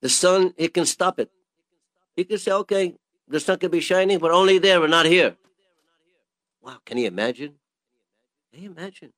The 0.00 0.08
sun, 0.08 0.54
he 0.56 0.68
can 0.68 0.86
stop 0.86 1.18
it. 1.18 1.30
He 2.16 2.24
can 2.24 2.38
say, 2.38 2.52
okay, 2.52 2.94
the 3.28 3.40
sun 3.40 3.58
can 3.58 3.70
be 3.70 3.80
shining, 3.80 4.18
but 4.18 4.30
only 4.30 4.58
there 4.58 4.80
and 4.82 4.90
not 4.90 5.06
here. 5.06 5.36
Wow, 6.64 6.78
can 6.86 6.96
you 6.96 7.06
imagine? 7.06 7.52
Can 8.50 8.62
you 8.62 8.70
imagine? 8.70 9.12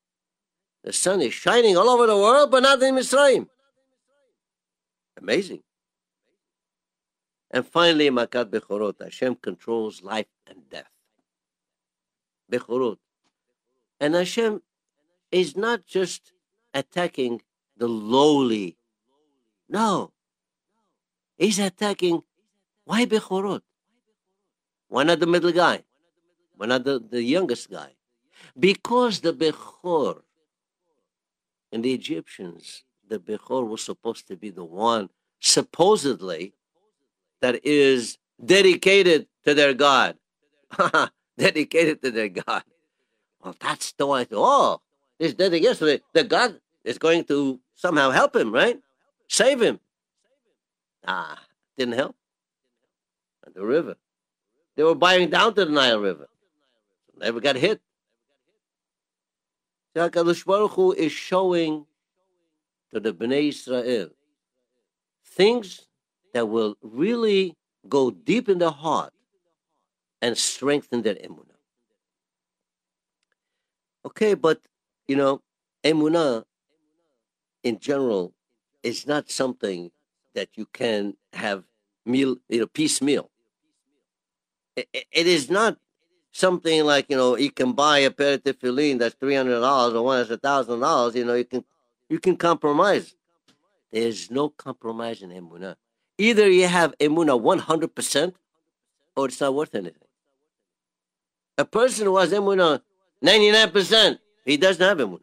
The 0.83 0.93
sun 0.93 1.23
is 1.23 1.33
shining 1.33 1.77
all 1.77 1.89
over 1.89 2.07
the 2.07 2.17
world, 2.17 2.51
but 2.51 2.65
not 2.65 2.83
in 2.83 2.97
Mitzrayim. 2.97 3.47
Amazing. 5.17 5.63
And 7.53 7.65
finally, 7.65 8.11
Makat 8.11 8.51
Bechorot, 8.51 9.01
Hashem 9.01 9.37
controls 9.37 10.03
life 10.03 10.27
and 10.49 10.69
death. 10.69 10.91
Bechorot. 12.51 12.99
And 14.01 14.15
Hashem 14.15 14.61
is 15.31 15.57
not 15.57 15.87
just 15.87 16.33
attacking 16.75 17.43
the 17.77 17.87
lowly. 17.87 18.77
No. 19.69 20.11
He's 21.39 21.61
attacking, 21.61 22.23
why 22.85 23.07
Bechorot? 23.07 23.63
Why 24.89 25.05
not 25.05 25.21
the 25.21 25.27
middle 25.27 25.53
guy? 25.53 25.85
Not 26.59 26.85
the, 26.85 27.23
youngest 27.23 27.71
guy? 27.71 27.93
Because 28.59 29.21
the 29.21 29.33
Bechor 29.33 30.23
and 31.71 31.85
the 31.85 31.93
Egyptians, 31.93 32.85
the 33.07 33.19
Bechor 33.19 33.67
was 33.67 33.83
supposed 33.83 34.27
to 34.29 34.37
be 34.37 34.51
the 34.51 34.65
one, 34.65 35.11
supposedly, 35.41 36.55
that 37.41 37.65
is 37.65 38.19
dedicated 38.43 39.27
to 39.45 39.55
their 39.55 39.75
God. 39.75 40.17
dedicated 41.39 42.01
to 42.03 42.11
their 42.11 42.29
God. 42.29 42.63
Well, 43.43 43.55
that's 43.61 43.93
the 43.93 44.07
one. 44.07 44.27
Oh, 44.33 44.81
this 45.19 45.35
dedication, 45.35 46.01
the 46.15 46.25
God 46.25 46.59
is 46.85 46.99
going 46.99 47.25
to 47.25 47.61
somehow 47.75 48.11
help 48.11 48.35
him, 48.35 48.53
right? 48.53 48.81
Save 49.29 49.61
him. 49.61 49.81
Ah, 51.07 51.39
didn't 51.77 51.95
help. 51.95 52.17
And 53.45 53.55
the 53.55 53.65
river. 53.65 53.97
They 54.77 54.83
were 54.83 54.95
buying 54.95 55.31
down 55.31 55.55
to 55.55 55.65
the 55.65 55.71
Nile 55.71 56.01
River 56.01 56.29
never 57.17 57.41
got 57.41 57.57
hit. 57.57 57.81
HaKadosh 59.97 60.45
Baruch 60.45 60.73
Hu 60.73 60.93
is 60.93 61.13
showing 61.13 61.87
to 62.93 63.01
the 63.01 63.13
Bnei 63.13 63.49
Israel 63.49 64.11
things 65.25 65.87
that 66.35 66.47
will 66.47 66.77
really 66.83 67.57
go 67.89 68.11
deep 68.11 68.49
in 68.49 68.59
the 68.59 68.71
heart 68.71 69.13
and 70.21 70.37
strengthen 70.37 71.03
their 71.03 71.15
emunah. 71.15 71.57
Okay, 74.05 74.35
but 74.35 74.61
you 75.09 75.17
know, 75.17 75.43
emunah 75.85 76.45
in 77.63 77.79
general 77.79 78.35
is 78.83 79.07
not 79.07 79.31
something 79.31 79.91
that 80.35 80.49
you 80.55 80.67
can 80.73 81.17
have 81.33 81.65
meal, 82.05 82.37
you 82.49 82.61
know, 82.61 82.67
piecemeal. 82.67 83.31
It, 84.77 84.89
it 84.93 85.27
is 85.27 85.51
not 85.51 85.79
something 86.37 86.85
like 86.85 87.07
you 87.09 87.17
know 87.17 87.37
you 87.37 87.51
can 87.51 87.73
buy 87.73 87.99
a 88.01 88.11
pair 88.11 88.35
of 88.35 88.43
tefillin 88.45 88.99
that's 88.99 89.15
three 89.15 89.35
hundred 89.35 89.61
dollars 89.61 89.95
or 89.95 90.03
one 90.03 90.19
that's 90.19 90.31
a 90.31 90.37
thousand 90.37 90.81
dollars. 90.81 91.15
You 91.15 91.25
know 91.25 91.35
you 91.35 91.45
can 91.45 91.65
you 92.09 92.19
can 92.19 92.37
compromise. 92.37 93.15
There's 93.91 94.31
no 94.31 94.49
compromise 94.51 95.23
in 95.23 95.31
emunah. 95.31 95.77
Either 96.19 96.49
you 96.51 96.67
have 96.67 96.95
emunah 96.99 97.41
one 97.41 97.59
hundred 97.59 97.95
percent, 97.95 98.37
or 99.17 99.27
it's 99.27 99.41
not 99.41 99.55
worth 99.55 99.75
anything. 99.75 100.09
A 101.59 101.65
person 101.65 102.07
who 102.07 102.17
has 102.19 102.33
emunah 102.33 102.83
ninety 103.23 103.51
nine 103.51 103.71
percent, 103.71 104.21
he 104.45 104.57
doesn't 104.57 104.87
have 104.87 104.99
emunah. 104.99 105.21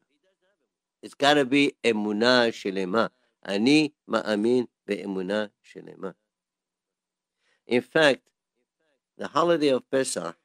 It's 1.01 1.13
got 1.13 1.35
to 1.35 1.45
be 1.45 1.73
emunah 1.83 2.49
shelema. 2.49 3.09
Ani 3.45 3.93
ma'amin 4.09 4.67
be'emunah 4.87 5.49
shelema. 5.69 6.13
In 7.67 7.81
fact, 7.81 8.21
the 9.17 9.27
holiday 9.27 9.67
of 9.67 9.83
Pesach, 9.91 10.35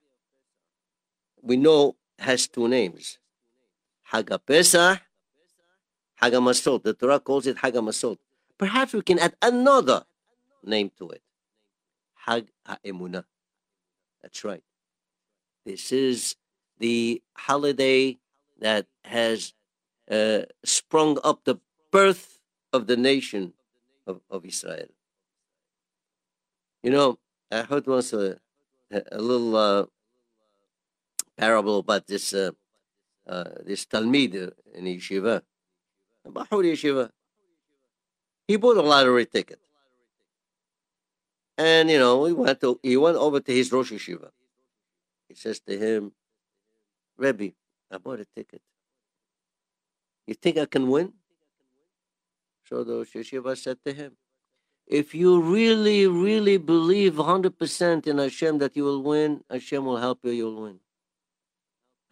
we 1.42 1.56
know, 1.56 1.96
has 2.18 2.48
two 2.48 2.68
names. 2.68 3.18
Hag 4.02 4.26
HaPesach, 4.26 5.00
Hag 6.16 6.32
HaMatzot. 6.32 6.82
The 6.82 6.94
Torah 6.94 7.20
calls 7.20 7.46
it 7.46 7.58
Hag 7.58 7.74
HaMatzot. 7.74 8.18
Perhaps 8.56 8.92
we 8.92 9.02
can 9.02 9.18
add 9.18 9.36
another 9.40 10.04
name 10.64 10.90
to 10.98 11.10
it. 11.10 11.22
Hag 12.14 12.48
HaEmunah. 12.66 13.24
That's 14.22 14.44
right. 14.44 14.62
This 15.64 15.92
is 15.92 16.36
the 16.78 17.22
holiday 17.36 18.18
that 18.58 18.86
has 19.04 19.54
uh, 20.10 20.40
sprung 20.64 21.18
up 21.22 21.44
the 21.44 21.56
birth 21.92 22.40
of 22.72 22.86
the 22.86 22.96
nation 22.96 23.52
of, 24.06 24.20
of 24.30 24.44
Israel. 24.44 24.88
You 26.82 26.90
know, 26.90 27.18
I 27.50 27.62
heard 27.62 27.86
once 27.86 28.12
a, 28.12 28.38
a 28.90 29.20
little 29.20 29.56
uh, 29.56 29.86
parable 31.38 31.78
about 31.78 32.06
this 32.06 32.34
uh, 32.34 32.50
uh, 33.26 33.44
this 33.64 33.86
Talmid 33.86 34.52
in 34.74 34.84
yeshiva, 34.84 35.42
Bahur 36.26 36.64
yeshiva. 36.64 37.10
He 38.46 38.56
bought 38.56 38.76
a 38.76 38.82
lottery 38.82 39.26
ticket, 39.26 39.60
and 41.56 41.88
you 41.90 41.98
know 41.98 42.24
he 42.24 42.32
went 42.32 42.60
to 42.60 42.80
he 42.82 42.96
went 42.96 43.16
over 43.16 43.40
to 43.40 43.52
his 43.52 43.70
Rosh 43.72 43.92
yeshiva. 43.92 44.30
He 45.28 45.34
says 45.34 45.60
to 45.60 45.78
him, 45.78 46.12
Rebbe, 47.16 47.52
I 47.90 47.98
bought 47.98 48.20
a 48.20 48.26
ticket. 48.34 48.62
You 50.26 50.34
think 50.34 50.58
I 50.58 50.64
can 50.66 50.88
win? 50.88 51.12
So 52.64 52.82
the 52.82 52.96
Rosh 52.96 53.14
yeshiva 53.14 53.56
said 53.56 53.78
to 53.86 53.92
him, 53.92 54.16
if 54.88 55.14
you 55.14 55.40
really, 55.40 56.06
really 56.06 56.56
believe 56.56 57.14
100% 57.14 58.06
in 58.06 58.18
Hashem 58.18 58.58
that 58.58 58.74
you 58.74 58.84
will 58.84 59.02
win, 59.02 59.44
Hashem 59.50 59.84
will 59.84 59.98
help 59.98 60.20
you, 60.24 60.30
you'll 60.30 60.62
win. 60.62 60.80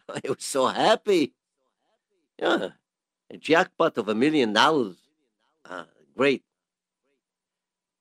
I 0.09 0.21
was 0.27 0.43
so 0.43 0.67
happy. 0.67 1.33
Yeah, 2.39 2.69
a 3.29 3.37
jackpot 3.37 3.97
of 3.97 4.07
a 4.07 4.15
million 4.15 4.53
dollars. 4.53 4.97
Ah, 5.65 5.87
great. 6.15 6.43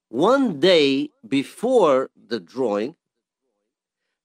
One 0.09 0.61
day 0.61 1.11
before 1.27 2.11
the 2.15 2.39
drawing, 2.39 2.97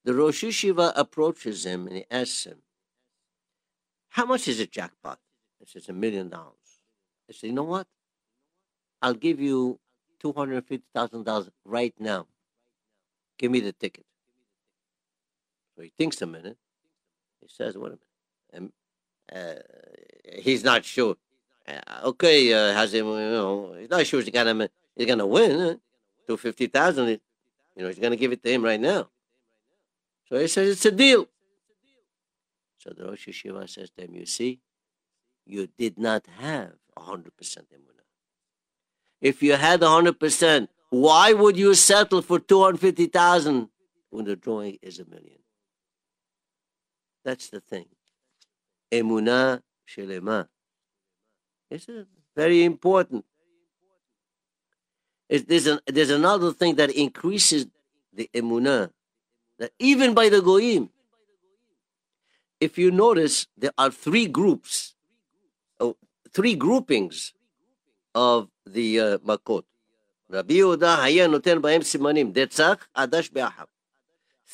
the 0.03 0.13
Rosh 0.13 0.43
Yeshiva 0.43 0.93
approaches 0.95 1.65
him 1.65 1.87
and 1.87 1.97
he 1.97 2.05
asks 2.11 2.45
him, 2.45 2.61
How 4.09 4.25
much 4.25 4.47
is 4.47 4.59
a 4.59 4.67
jackpot? 4.67 5.19
He 5.59 5.65
says, 5.65 5.89
A 5.89 5.93
million 5.93 6.29
dollars. 6.29 6.83
He 7.27 7.33
said, 7.33 7.47
You 7.47 7.53
know 7.53 7.63
what? 7.63 7.87
I'll 9.01 9.15
give 9.15 9.39
you 9.39 9.79
$250,000 10.23 11.49
right 11.65 11.93
now. 11.99 12.27
Give 13.39 13.51
me 13.51 13.59
the 13.59 13.73
ticket. 13.73 14.05
So 15.75 15.81
he 15.81 15.91
thinks 15.97 16.21
a 16.21 16.27
minute. 16.27 16.57
He 17.41 17.47
says, 17.47 17.77
Wait 17.77 17.87
a 17.87 17.89
minute. 17.89 17.99
And, 18.53 18.71
uh, 19.31 19.61
he's 20.39 20.63
not 20.63 20.85
sure. 20.85 21.15
Uh, 21.67 21.79
okay, 22.05 22.53
uh, 22.53 22.73
has 22.73 22.93
him, 22.93 23.07
you 23.07 23.13
know, 23.13 23.75
he's 23.79 23.89
not 23.89 24.05
sure 24.05 24.21
he's 24.21 24.29
gonna 24.29 24.69
he's 24.95 25.07
gonna 25.07 25.25
win. 25.25 25.79
Two 26.27 26.37
fifty 26.37 26.67
thousand, 26.67 27.07
you 27.07 27.19
know, 27.83 27.87
he's 27.87 27.99
gonna 27.99 28.15
give 28.15 28.31
it 28.31 28.43
to 28.43 28.51
him 28.51 28.63
right 28.63 28.79
now. 28.79 29.09
So 30.27 30.39
he 30.39 30.47
says 30.47 30.69
it's 30.69 30.85
a 30.85 30.91
deal. 30.91 31.27
So 32.79 32.91
the 32.97 33.05
Rosh 33.05 33.27
Yeshiva 33.27 33.69
says 33.69 33.91
to 33.91 34.03
him, 34.03 34.15
"You 34.15 34.25
see, 34.25 34.59
you 35.45 35.67
did 35.77 35.99
not 35.99 36.25
have 36.39 36.73
hundred 36.97 37.35
percent 37.37 37.67
emunah. 37.71 38.05
If 39.21 39.43
you 39.43 39.55
had 39.55 39.83
hundred 39.83 40.19
percent, 40.19 40.69
why 40.89 41.33
would 41.33 41.57
you 41.57 41.73
settle 41.75 42.21
for 42.21 42.39
two 42.39 42.63
hundred 42.63 42.79
fifty 42.79 43.05
thousand 43.05 43.69
when 44.09 44.25
the 44.25 44.35
drawing 44.35 44.77
is 44.81 44.99
a 44.99 45.05
million? 45.05 45.40
That's 47.24 47.48
the 47.50 47.60
thing. 47.60 47.86
Emunah 48.92 49.62
shelema. 49.88 50.46
This 51.70 51.88
is 51.88 52.06
very 52.34 52.64
important. 52.64 53.24
It, 55.28 55.48
there's, 55.48 55.66
an, 55.66 55.80
there's 55.86 56.10
another 56.10 56.52
thing 56.52 56.76
that 56.76 56.90
increases 56.90 57.66
the 58.12 58.30
emunah, 58.32 58.90
that 59.58 59.72
even 59.78 60.14
by 60.14 60.28
the 60.28 60.40
goyim, 60.40 60.90
if 62.60 62.78
you 62.78 62.90
notice, 62.90 63.46
there 63.58 63.72
are 63.76 63.90
three 63.90 64.26
groups, 64.26 64.94
oh, 65.80 65.96
three 66.32 66.54
groupings 66.54 67.34
of 68.14 68.48
the 68.64 69.00
uh, 69.00 69.18
makot. 69.18 69.64
Rabbi 70.28 70.54
Yehuda 70.54 71.02
היה 71.02 71.26
נותן 71.26 71.62
בהם 71.62 71.82
סימנים, 71.82 72.32
דצח, 72.32 72.86
עדש 72.94 73.30
באחר. 73.30 73.64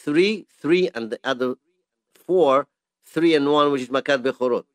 Three, 0.05 0.47
three, 0.61 0.89
and 0.95 1.11
the 1.11 1.19
other 1.23 1.55
four, 2.28 2.68
three 3.06 3.34
and 3.34 3.52
one, 3.52 3.72
which 3.72 3.84
is 3.84 3.90
makat 3.90 4.22
bechorot. 4.22 4.66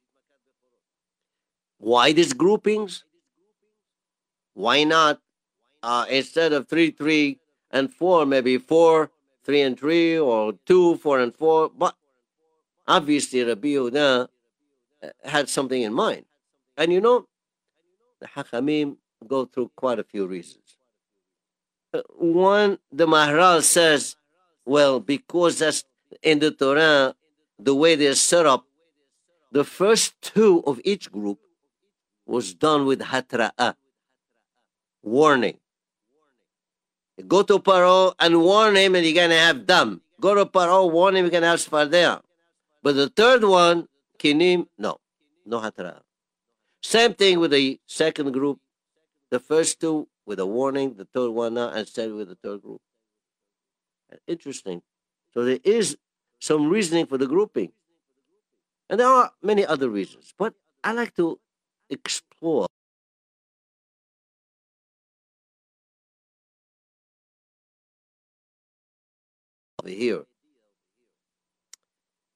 Why 1.79 2.12
these 2.12 2.33
groupings? 2.33 3.05
Why 4.55 4.85
not 4.85 5.21
uh, 5.83 6.07
instead 6.09 6.53
of 6.53 6.69
three, 6.69 6.91
three, 6.91 7.38
and 7.71 7.93
four, 7.93 8.27
maybe 8.27 8.59
four, 8.59 9.11
three, 9.45 9.62
and 9.62 9.79
three, 9.79 10.19
or 10.19 10.55
two, 10.67 10.97
four, 10.97 11.21
and 11.21 11.35
four? 11.35 11.71
But 11.71 11.95
obviously, 12.87 13.45
Rabbi 13.45 13.69
Yehuda 13.69 14.29
uh, 15.03 15.09
had 15.25 15.49
something 15.49 15.83
in 15.83 15.93
mind. 15.93 16.25
And 16.77 16.93
you 16.93 17.01
know, 17.01 17.27
the 18.21 18.29
Hachamim 18.29 18.97
go 19.27 19.45
through 19.45 19.71
quite 19.77 19.99
a 19.99 20.05
few 20.05 20.27
reasons. 20.27 20.77
Uh, 21.93 22.03
one, 22.17 22.79
the 22.91 23.07
Maharal 23.07 23.62
says, 23.62 24.17
well, 24.65 25.01
because 25.01 25.59
that's 25.59 25.85
in 26.23 26.38
the 26.38 26.51
Torah, 26.51 27.15
the 27.59 27.75
way 27.75 27.95
they're 27.95 28.15
set 28.15 28.47
up, 28.47 28.67
the 29.51 29.65
first 29.65 30.15
two 30.23 30.62
of 30.67 30.81
each 30.85 31.11
group 31.12 31.38
was 32.27 32.55
done 32.55 32.87
with 32.87 33.01
hatra'ah, 33.01 33.53
uh, 33.59 33.73
warning. 35.03 35.59
Go 37.29 37.43
to 37.43 37.59
Paro 37.59 38.15
and 38.19 38.41
warn 38.41 38.77
him 38.77 38.95
and 38.95 39.05
you're 39.05 39.15
going 39.15 39.31
to 39.31 39.37
have 39.37 39.67
dam. 39.67 40.01
Go 40.21 40.35
to 40.35 40.47
Paro, 40.47 40.91
warn 40.91 41.17
him, 41.17 41.25
you're 41.25 41.31
going 41.31 41.43
to 41.43 41.49
have 41.49 41.59
sfardea. 41.59 42.23
But 42.83 42.97
the 42.97 43.09
third 43.09 43.45
one, 43.45 43.88
kinim, 44.19 44.67
no, 44.79 44.99
no 45.45 45.61
hatra'ah. 45.61 46.01
Same 46.83 47.15
thing 47.15 47.38
with 47.38 47.53
the 47.53 47.79
second 47.87 48.33
group. 48.33 48.59
The 49.31 49.38
first 49.38 49.81
two 49.81 50.09
with 50.27 50.38
a 50.41 50.47
warning, 50.47 50.95
the 50.95 51.05
third 51.05 51.31
one 51.31 51.55
now, 51.55 51.71
and 51.71 51.87
said 51.87 52.12
with 52.12 52.29
the 52.29 52.35
third 52.37 52.62
group. 52.62 52.81
Interesting. 54.27 54.83
So 55.33 55.45
there 55.45 55.59
is 55.65 55.97
some 56.42 56.68
reasoning 56.68 57.07
for 57.07 57.18
the 57.18 57.26
grouping. 57.28 57.70
And 58.90 58.98
there 58.98 59.07
are 59.07 59.31
many 59.42 59.64
other 59.64 59.88
reasons. 59.88 60.35
But 60.37 60.55
I 60.83 60.92
like 60.92 61.14
to 61.14 61.38
explore 61.88 62.66
over 69.78 69.88
here. 69.88 70.24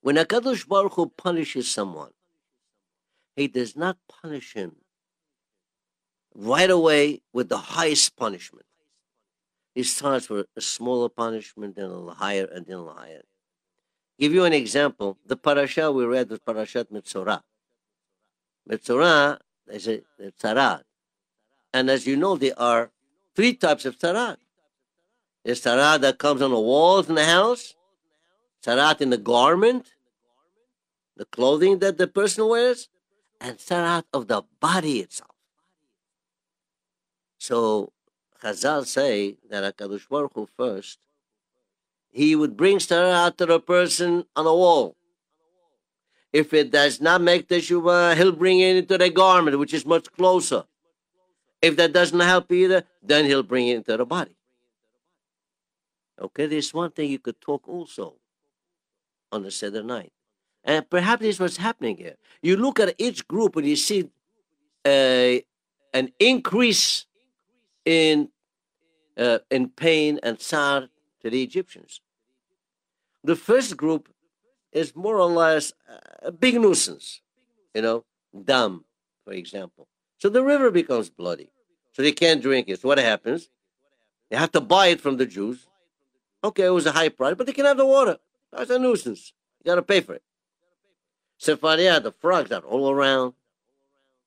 When 0.02 0.14
Akadosh 0.14 0.68
Baruch 0.68 0.94
Hu 0.94 1.08
punishes 1.08 1.68
someone, 1.68 2.12
he 3.34 3.48
does 3.48 3.74
not 3.74 3.98
punish 4.08 4.52
him 4.52 4.76
right 6.32 6.70
away 6.70 7.22
with 7.32 7.48
the 7.48 7.58
highest 7.58 8.14
punishment. 8.16 8.66
He 9.74 9.82
starts 9.82 10.30
with 10.30 10.46
a 10.56 10.60
smaller 10.60 11.08
punishment, 11.08 11.74
then 11.74 11.90
a 11.90 12.14
higher, 12.14 12.44
and 12.44 12.64
then 12.66 12.78
a 12.78 12.92
higher. 12.92 13.22
Give 14.18 14.32
you 14.32 14.44
an 14.44 14.52
example. 14.52 15.18
The 15.26 15.36
parasha 15.36 15.92
we 15.92 16.04
read 16.04 16.30
was 16.30 16.40
Parashat 16.40 16.90
Metzorah. 16.90 17.42
Metzorah 18.68 19.38
is 19.68 19.88
a, 19.88 20.02
a. 20.18 20.80
And 21.74 21.90
as 21.90 22.06
you 22.06 22.16
know, 22.16 22.36
there 22.36 22.58
are 22.58 22.90
three 23.34 23.52
types 23.54 23.84
of 23.84 23.98
tzarat. 23.98 24.38
There's 25.44 25.62
tzarat 25.62 26.00
that 26.00 26.18
comes 26.18 26.40
on 26.40 26.50
the 26.50 26.60
walls 26.60 27.08
in 27.08 27.14
the 27.14 27.24
house, 27.24 27.74
tzarat 28.64 29.00
in 29.00 29.10
the 29.10 29.18
garment, 29.18 29.92
the 31.16 31.26
clothing 31.26 31.78
that 31.80 31.98
the 31.98 32.06
person 32.06 32.48
wears, 32.48 32.88
and 33.40 33.60
start 33.60 34.06
of 34.12 34.28
the 34.28 34.42
body 34.60 35.00
itself. 35.00 35.30
So 37.38 37.92
Chazal 38.42 38.86
say 38.86 39.36
that 39.50 39.76
Hakadosh 39.76 40.08
Baruch 40.08 40.32
Hu 40.34 40.48
first, 40.56 40.98
he 42.16 42.34
would 42.34 42.56
bring 42.56 42.80
star 42.80 43.10
out 43.10 43.36
to 43.36 43.44
the 43.44 43.60
person 43.60 44.24
on 44.34 44.46
the 44.46 44.54
wall. 44.54 44.96
If 46.32 46.54
it 46.54 46.70
does 46.70 46.98
not 46.98 47.20
make 47.20 47.46
the 47.46 47.56
teshuvah, 47.56 48.16
he'll 48.16 48.32
bring 48.32 48.60
it 48.60 48.74
into 48.76 48.96
the 48.96 49.10
garment, 49.10 49.58
which 49.58 49.74
is 49.74 49.84
much 49.84 50.10
closer. 50.12 50.64
If 51.60 51.76
that 51.76 51.92
doesn't 51.92 52.18
help 52.18 52.50
either, 52.50 52.84
then 53.02 53.26
he'll 53.26 53.42
bring 53.42 53.68
it 53.68 53.76
into 53.76 53.94
the 53.98 54.06
body. 54.06 54.34
Okay, 56.18 56.46
there's 56.46 56.72
one 56.72 56.90
thing 56.90 57.10
you 57.10 57.18
could 57.18 57.38
talk 57.38 57.68
also 57.68 58.14
on 59.30 59.42
the 59.42 59.50
Seder 59.50 59.82
night. 59.82 60.12
And 60.64 60.88
perhaps 60.88 61.20
this 61.20 61.34
is 61.34 61.40
what's 61.40 61.58
happening 61.58 61.98
here. 61.98 62.16
You 62.40 62.56
look 62.56 62.80
at 62.80 62.94
each 62.96 63.28
group 63.28 63.56
and 63.56 63.66
you 63.66 63.76
see 63.76 64.08
a, 64.86 65.44
an 65.92 66.12
increase 66.18 67.04
in, 67.84 68.30
uh, 69.18 69.40
in 69.50 69.68
pain 69.68 70.18
and 70.22 70.40
sorrow 70.40 70.88
to 71.20 71.28
the 71.28 71.42
Egyptians. 71.42 72.00
The 73.26 73.34
first 73.34 73.76
group 73.76 74.08
is 74.70 74.94
more 74.94 75.18
or 75.18 75.26
less 75.26 75.72
a 76.22 76.30
big 76.30 76.60
nuisance, 76.60 77.22
you 77.74 77.82
know, 77.82 78.04
dam, 78.44 78.84
for 79.24 79.32
example. 79.32 79.88
So 80.18 80.28
the 80.28 80.44
river 80.44 80.70
becomes 80.70 81.10
bloody. 81.10 81.50
So 81.92 82.02
they 82.02 82.12
can't 82.12 82.40
drink 82.40 82.68
it. 82.68 82.80
So 82.80 82.88
what 82.88 82.98
happens? 82.98 83.48
They 84.30 84.36
have 84.36 84.52
to 84.52 84.60
buy 84.60 84.88
it 84.88 85.00
from 85.00 85.16
the 85.16 85.26
Jews. 85.26 85.66
Okay, 86.44 86.66
it 86.66 86.70
was 86.70 86.86
a 86.86 86.92
high 86.92 87.08
price, 87.08 87.34
but 87.36 87.48
they 87.48 87.52
can 87.52 87.64
have 87.64 87.76
the 87.76 87.86
water. 87.86 88.16
That's 88.52 88.70
a 88.70 88.78
nuisance. 88.78 89.32
You 89.58 89.70
got 89.70 89.74
to 89.74 89.82
pay 89.82 90.00
for 90.02 90.14
it. 90.14 90.22
Sephardia, 91.40 92.00
the 92.00 92.12
frogs 92.12 92.52
are 92.52 92.60
all 92.60 92.90
around. 92.90 93.34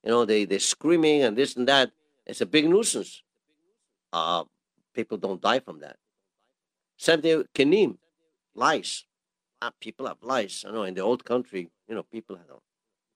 You 0.03 0.11
know, 0.11 0.25
they, 0.25 0.43
they're 0.43 0.59
screaming 0.59 1.23
and 1.23 1.37
this 1.37 1.55
and 1.55 1.67
that. 1.69 1.91
It's 2.25 2.41
a 2.41 2.45
big 2.45 2.67
nuisance. 2.69 3.23
Uh, 4.11 4.43
people 4.93 5.17
don't 5.17 5.41
die 5.41 5.61
from 5.61 5.79
that. 5.79 5.95
Same 6.97 7.21
thing 7.21 7.37
with 7.37 7.53
Kinim, 7.53 7.97
lice. 8.59 9.05
Uh, 9.61 9.71
people 9.79 10.05
have 10.07 10.21
lice. 10.21 10.63
I 10.67 10.71
know 10.71 10.83
in 10.83 10.93
the 10.93 11.01
old 11.01 11.23
country, 11.25 11.69
you 11.87 11.95
know, 11.95 12.03
people 12.03 12.35
had 12.35 12.45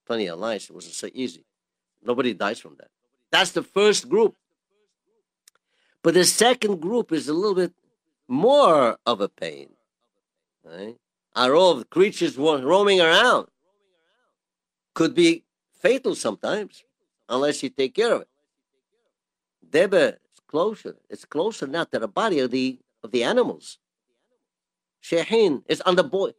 plenty 0.08 0.28
of 0.28 0.40
lice. 0.40 0.70
It 0.70 0.74
wasn't 0.74 0.96
so 0.96 1.10
easy. 1.14 1.46
Nobody 2.04 2.34
dies 2.34 2.60
from 2.60 2.76
that. 2.80 2.90
That's 3.32 3.52
the 3.52 3.64
first 3.64 4.10
group. 4.10 4.36
But 6.02 6.16
the 6.16 6.26
second 6.26 6.82
group 6.82 7.12
is 7.12 7.30
a 7.30 7.34
little 7.34 7.56
bit 7.56 7.74
more 8.28 8.98
of 9.06 9.22
a 9.22 9.30
pain. 9.30 9.70
Right? 10.64 10.98
Are 11.36 11.56
all 11.56 11.84
creatures 11.84 12.38
roaming 12.38 13.00
around? 13.02 13.48
Could 14.94 15.16
be 15.16 15.44
fatal 15.82 16.16
sometimes, 16.16 16.84
unless 17.28 17.64
you 17.64 17.70
take 17.70 17.96
care 17.96 18.14
of 18.14 18.22
it. 18.22 18.28
Deba 19.68 20.14
is 20.14 20.40
closer. 20.48 20.96
It's 21.10 21.26
closer 21.26 21.68
now 21.68 21.86
to 21.86 22.00
the 22.00 22.08
body 22.08 22.40
of 22.40 22.52
the 22.52 22.80
of 23.04 23.12
the 23.12 23.24
animals. 23.24 23.80
Shehin 25.04 25.64
is 25.68 25.82
on 25.82 25.96
the 25.96 26.04
boy 26.04 26.32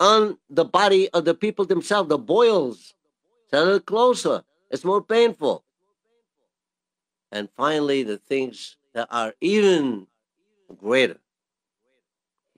on 0.00 0.38
the 0.48 0.64
body 0.64 1.10
of 1.10 1.26
the 1.26 1.34
people 1.34 1.66
themselves, 1.66 2.08
the 2.08 2.18
boils. 2.18 2.94
It's 3.44 3.52
a 3.52 3.60
little 3.60 3.80
closer. 3.80 4.42
It's 4.70 4.84
more 4.84 5.02
painful. 5.02 5.62
And 7.30 7.48
finally, 7.56 8.02
the 8.02 8.16
things 8.16 8.76
that 8.94 9.08
are 9.10 9.34
even 9.40 10.06
greater. 10.78 11.18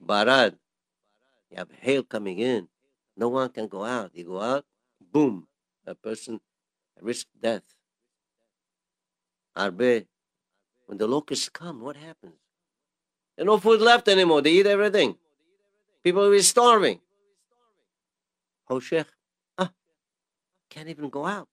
Barad, 0.01 0.55
you 1.51 1.59
have 1.59 1.71
hail 1.81 2.03
coming 2.05 2.39
in. 2.39 2.69
No 3.17 3.29
one 3.29 3.51
can 3.51 3.67
go 3.67 3.85
out. 3.85 4.13
You 4.15 4.25
go 4.25 4.41
out, 4.41 4.65
boom, 5.13 5.47
a 5.87 5.95
person 5.95 6.41
risks 7.01 7.31
death. 7.43 7.63
Arbe, 9.55 10.07
when 10.87 10.99
the 10.99 11.07
locusts 11.07 11.49
come, 11.49 11.81
what 11.81 11.97
happens? 11.97 12.35
There's 13.37 13.47
no 13.47 13.59
food 13.59 13.81
left 13.81 14.09
anymore. 14.09 14.41
They 14.41 14.53
eat 14.53 14.67
everything. 14.67 15.17
People 16.03 16.23
will 16.23 16.31
be 16.31 16.43
starving. 16.43 17.01
Hoshech, 18.69 19.07
ah, 19.59 19.71
can't 20.71 20.89
even 20.89 21.09
go 21.09 21.27
out. 21.27 21.49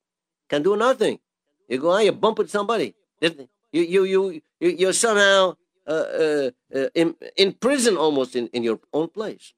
Can't 0.50 0.64
do 0.64 0.76
nothing. 0.76 1.20
You 1.68 1.78
go 1.78 1.92
out, 1.92 2.06
you 2.06 2.12
bump 2.12 2.40
into 2.40 2.52
somebody. 2.52 2.96
You, 3.22 3.48
you, 3.72 4.04
you, 4.04 4.42
you, 4.60 4.70
you're 4.70 4.94
somehow 4.94 5.56
uh, 5.88 5.92
uh, 5.92 6.52
uh, 6.76 6.88
in, 6.96 7.16
in 7.36 7.54
prison 7.54 7.98
almost 7.98 8.36
in, 8.36 8.48
in 8.48 8.64
your 8.64 8.80
own 8.94 9.10
place. 9.10 9.54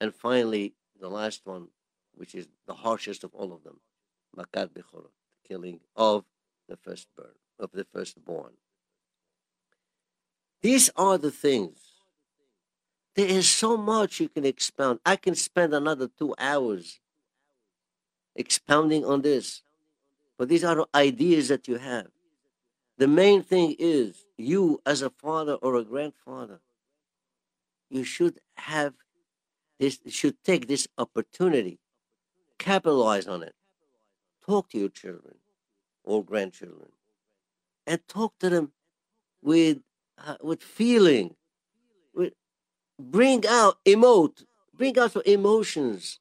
And 0.00 0.14
finally, 0.14 0.74
the 1.00 1.08
last 1.08 1.42
one, 1.44 1.68
which 2.14 2.34
is 2.34 2.46
the 2.66 2.74
harshest 2.74 3.24
of 3.24 3.34
all 3.34 3.52
of 3.52 3.64
them, 3.64 3.80
Makat 4.36 4.70
Bechorot, 4.70 5.10
killing 5.46 5.80
of 5.96 6.24
the 6.68 6.76
firstborn, 6.76 7.34
of 7.58 7.70
the 7.72 7.84
firstborn. 7.84 8.52
These 10.60 10.90
are 10.96 11.18
the 11.18 11.30
things. 11.30 11.87
There 13.14 13.26
is 13.26 13.48
so 13.48 13.76
much 13.76 14.20
you 14.20 14.28
can 14.28 14.44
expound. 14.44 15.00
I 15.04 15.16
can 15.16 15.34
spend 15.34 15.74
another 15.74 16.08
two 16.08 16.34
hours 16.38 17.00
expounding 18.36 19.04
on 19.04 19.22
this. 19.22 19.62
But 20.38 20.48
these 20.48 20.62
are 20.64 20.86
ideas 20.94 21.48
that 21.48 21.66
you 21.66 21.76
have. 21.78 22.06
The 22.96 23.08
main 23.08 23.42
thing 23.42 23.74
is 23.78 24.24
you, 24.36 24.80
as 24.86 25.02
a 25.02 25.10
father 25.10 25.54
or 25.54 25.76
a 25.76 25.84
grandfather, 25.84 26.60
you 27.90 28.04
should 28.04 28.38
have 28.56 28.94
this, 29.78 29.98
should 30.08 30.42
take 30.44 30.68
this 30.68 30.86
opportunity, 30.96 31.78
capitalize 32.58 33.26
on 33.26 33.42
it. 33.42 33.54
Talk 34.44 34.70
to 34.70 34.78
your 34.78 34.88
children 34.88 35.36
or 36.04 36.24
grandchildren, 36.24 36.90
and 37.86 38.00
talk 38.08 38.38
to 38.38 38.48
them 38.48 38.72
with 39.42 39.78
uh, 40.18 40.36
with 40.42 40.62
feeling. 40.62 41.36
Bring 42.98 43.46
out 43.46 43.78
emote, 43.84 44.44
bring 44.74 44.98
out 44.98 45.12
some 45.12 45.22
emotions, 45.24 46.18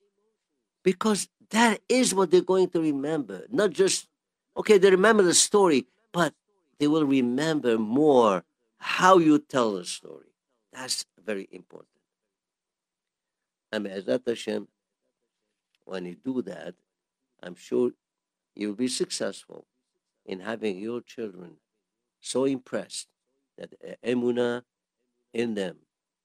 because 0.84 1.28
that 1.50 1.82
is 1.90 2.14
what 2.14 2.30
they're 2.30 2.42
going 2.42 2.70
to 2.70 2.82
remember. 2.82 3.46
Not 3.50 3.72
just, 3.72 4.08
okay, 4.56 4.78
they 4.78 4.92
remember 4.92 5.24
the 5.24 5.34
story, 5.34 5.88
but 6.12 6.34
they 6.80 6.88
will 6.88 7.06
remember 7.06 7.78
more 7.78 8.44
how 8.78 9.18
you 9.18 9.40
tell 9.40 9.74
the 9.74 9.86
story. 9.86 10.28
That's 10.72 11.06
very 11.26 11.48
important. 11.52 11.90
I 13.72 13.78
And 13.78 13.86
Be'ezat 13.86 14.28
Hashem, 14.28 14.68
when 15.86 16.06
you 16.06 16.16
do 16.24 16.42
that, 16.44 16.76
I'm 17.42 17.56
sure 17.56 17.92
you'll 18.56 18.76
be 18.76 18.88
successful 18.88 19.66
in 20.26 20.42
having 20.42 20.78
your 20.78 21.02
children 21.02 21.58
so 22.20 22.46
impressed 22.46 23.08
that 23.58 23.74
emuna 24.04 24.64
in 25.34 25.56
them 25.56 25.78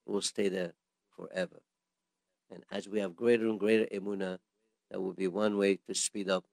will 0.06 0.22
stay 0.22 0.48
there 0.48 0.72
forever. 1.16 1.60
And 2.50 2.64
as 2.70 2.88
we 2.88 3.00
have 3.00 3.16
greater 3.16 3.46
and 3.48 3.58
greater 3.58 3.86
emuna, 3.86 4.38
that 4.90 5.00
will 5.00 5.14
be 5.14 5.28
one 5.28 5.56
way 5.56 5.78
to 5.88 5.94
speed 5.94 6.28
up 6.28 6.44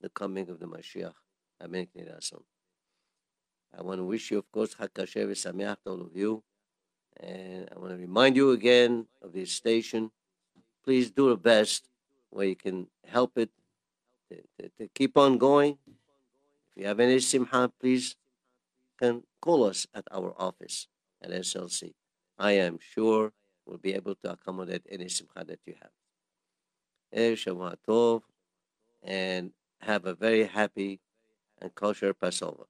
the 0.00 0.08
coming 0.08 0.48
of 0.48 0.58
the 0.58 0.66
Mashiach. 0.66 1.14
Amen. 1.62 1.88
I 3.76 3.82
want 3.82 3.98
to 3.98 4.04
wish 4.04 4.30
you, 4.30 4.38
of 4.38 4.50
course, 4.50 4.74
Chag 4.74 4.90
Kasher 4.90 5.26
V'Sameach 5.26 5.76
to 5.84 5.90
all 5.90 6.02
of 6.02 6.16
you. 6.16 6.42
And 7.20 7.68
I 7.74 7.78
want 7.78 7.92
to 7.92 7.96
remind 7.96 8.36
you 8.36 8.50
again 8.50 9.06
of 9.22 9.32
this 9.32 9.52
station. 9.52 10.10
Please 10.84 11.10
do 11.10 11.28
the 11.28 11.36
best 11.36 11.88
where 12.30 12.46
you 12.46 12.56
can 12.56 12.88
help 13.06 13.38
it 13.38 13.50
to, 14.28 14.36
to, 14.58 14.68
to 14.78 14.88
keep 14.94 15.16
on 15.16 15.38
going. 15.38 15.78
If 16.76 16.82
you 16.82 16.86
have 16.86 17.00
any 17.00 17.20
simha, 17.20 17.70
please 17.80 18.16
can 18.98 19.22
call 19.40 19.64
us 19.64 19.86
at 19.94 20.04
our 20.10 20.34
office 20.38 20.88
at 21.22 21.30
SLC. 21.30 21.94
I 22.38 22.52
am 22.52 22.78
sure 22.78 23.32
we'll 23.66 23.78
be 23.78 23.94
able 23.94 24.14
to 24.16 24.32
accommodate 24.32 24.82
any 24.88 25.08
simcha 25.08 25.44
that 25.44 25.60
you 25.66 25.74
have. 25.80 25.90
Shavua 27.36 27.76
Tov, 27.86 28.22
and 29.02 29.52
have 29.80 30.06
a 30.06 30.14
very 30.14 30.44
happy 30.44 31.00
and 31.60 31.74
kosher 31.74 32.12
Passover. 32.12 32.64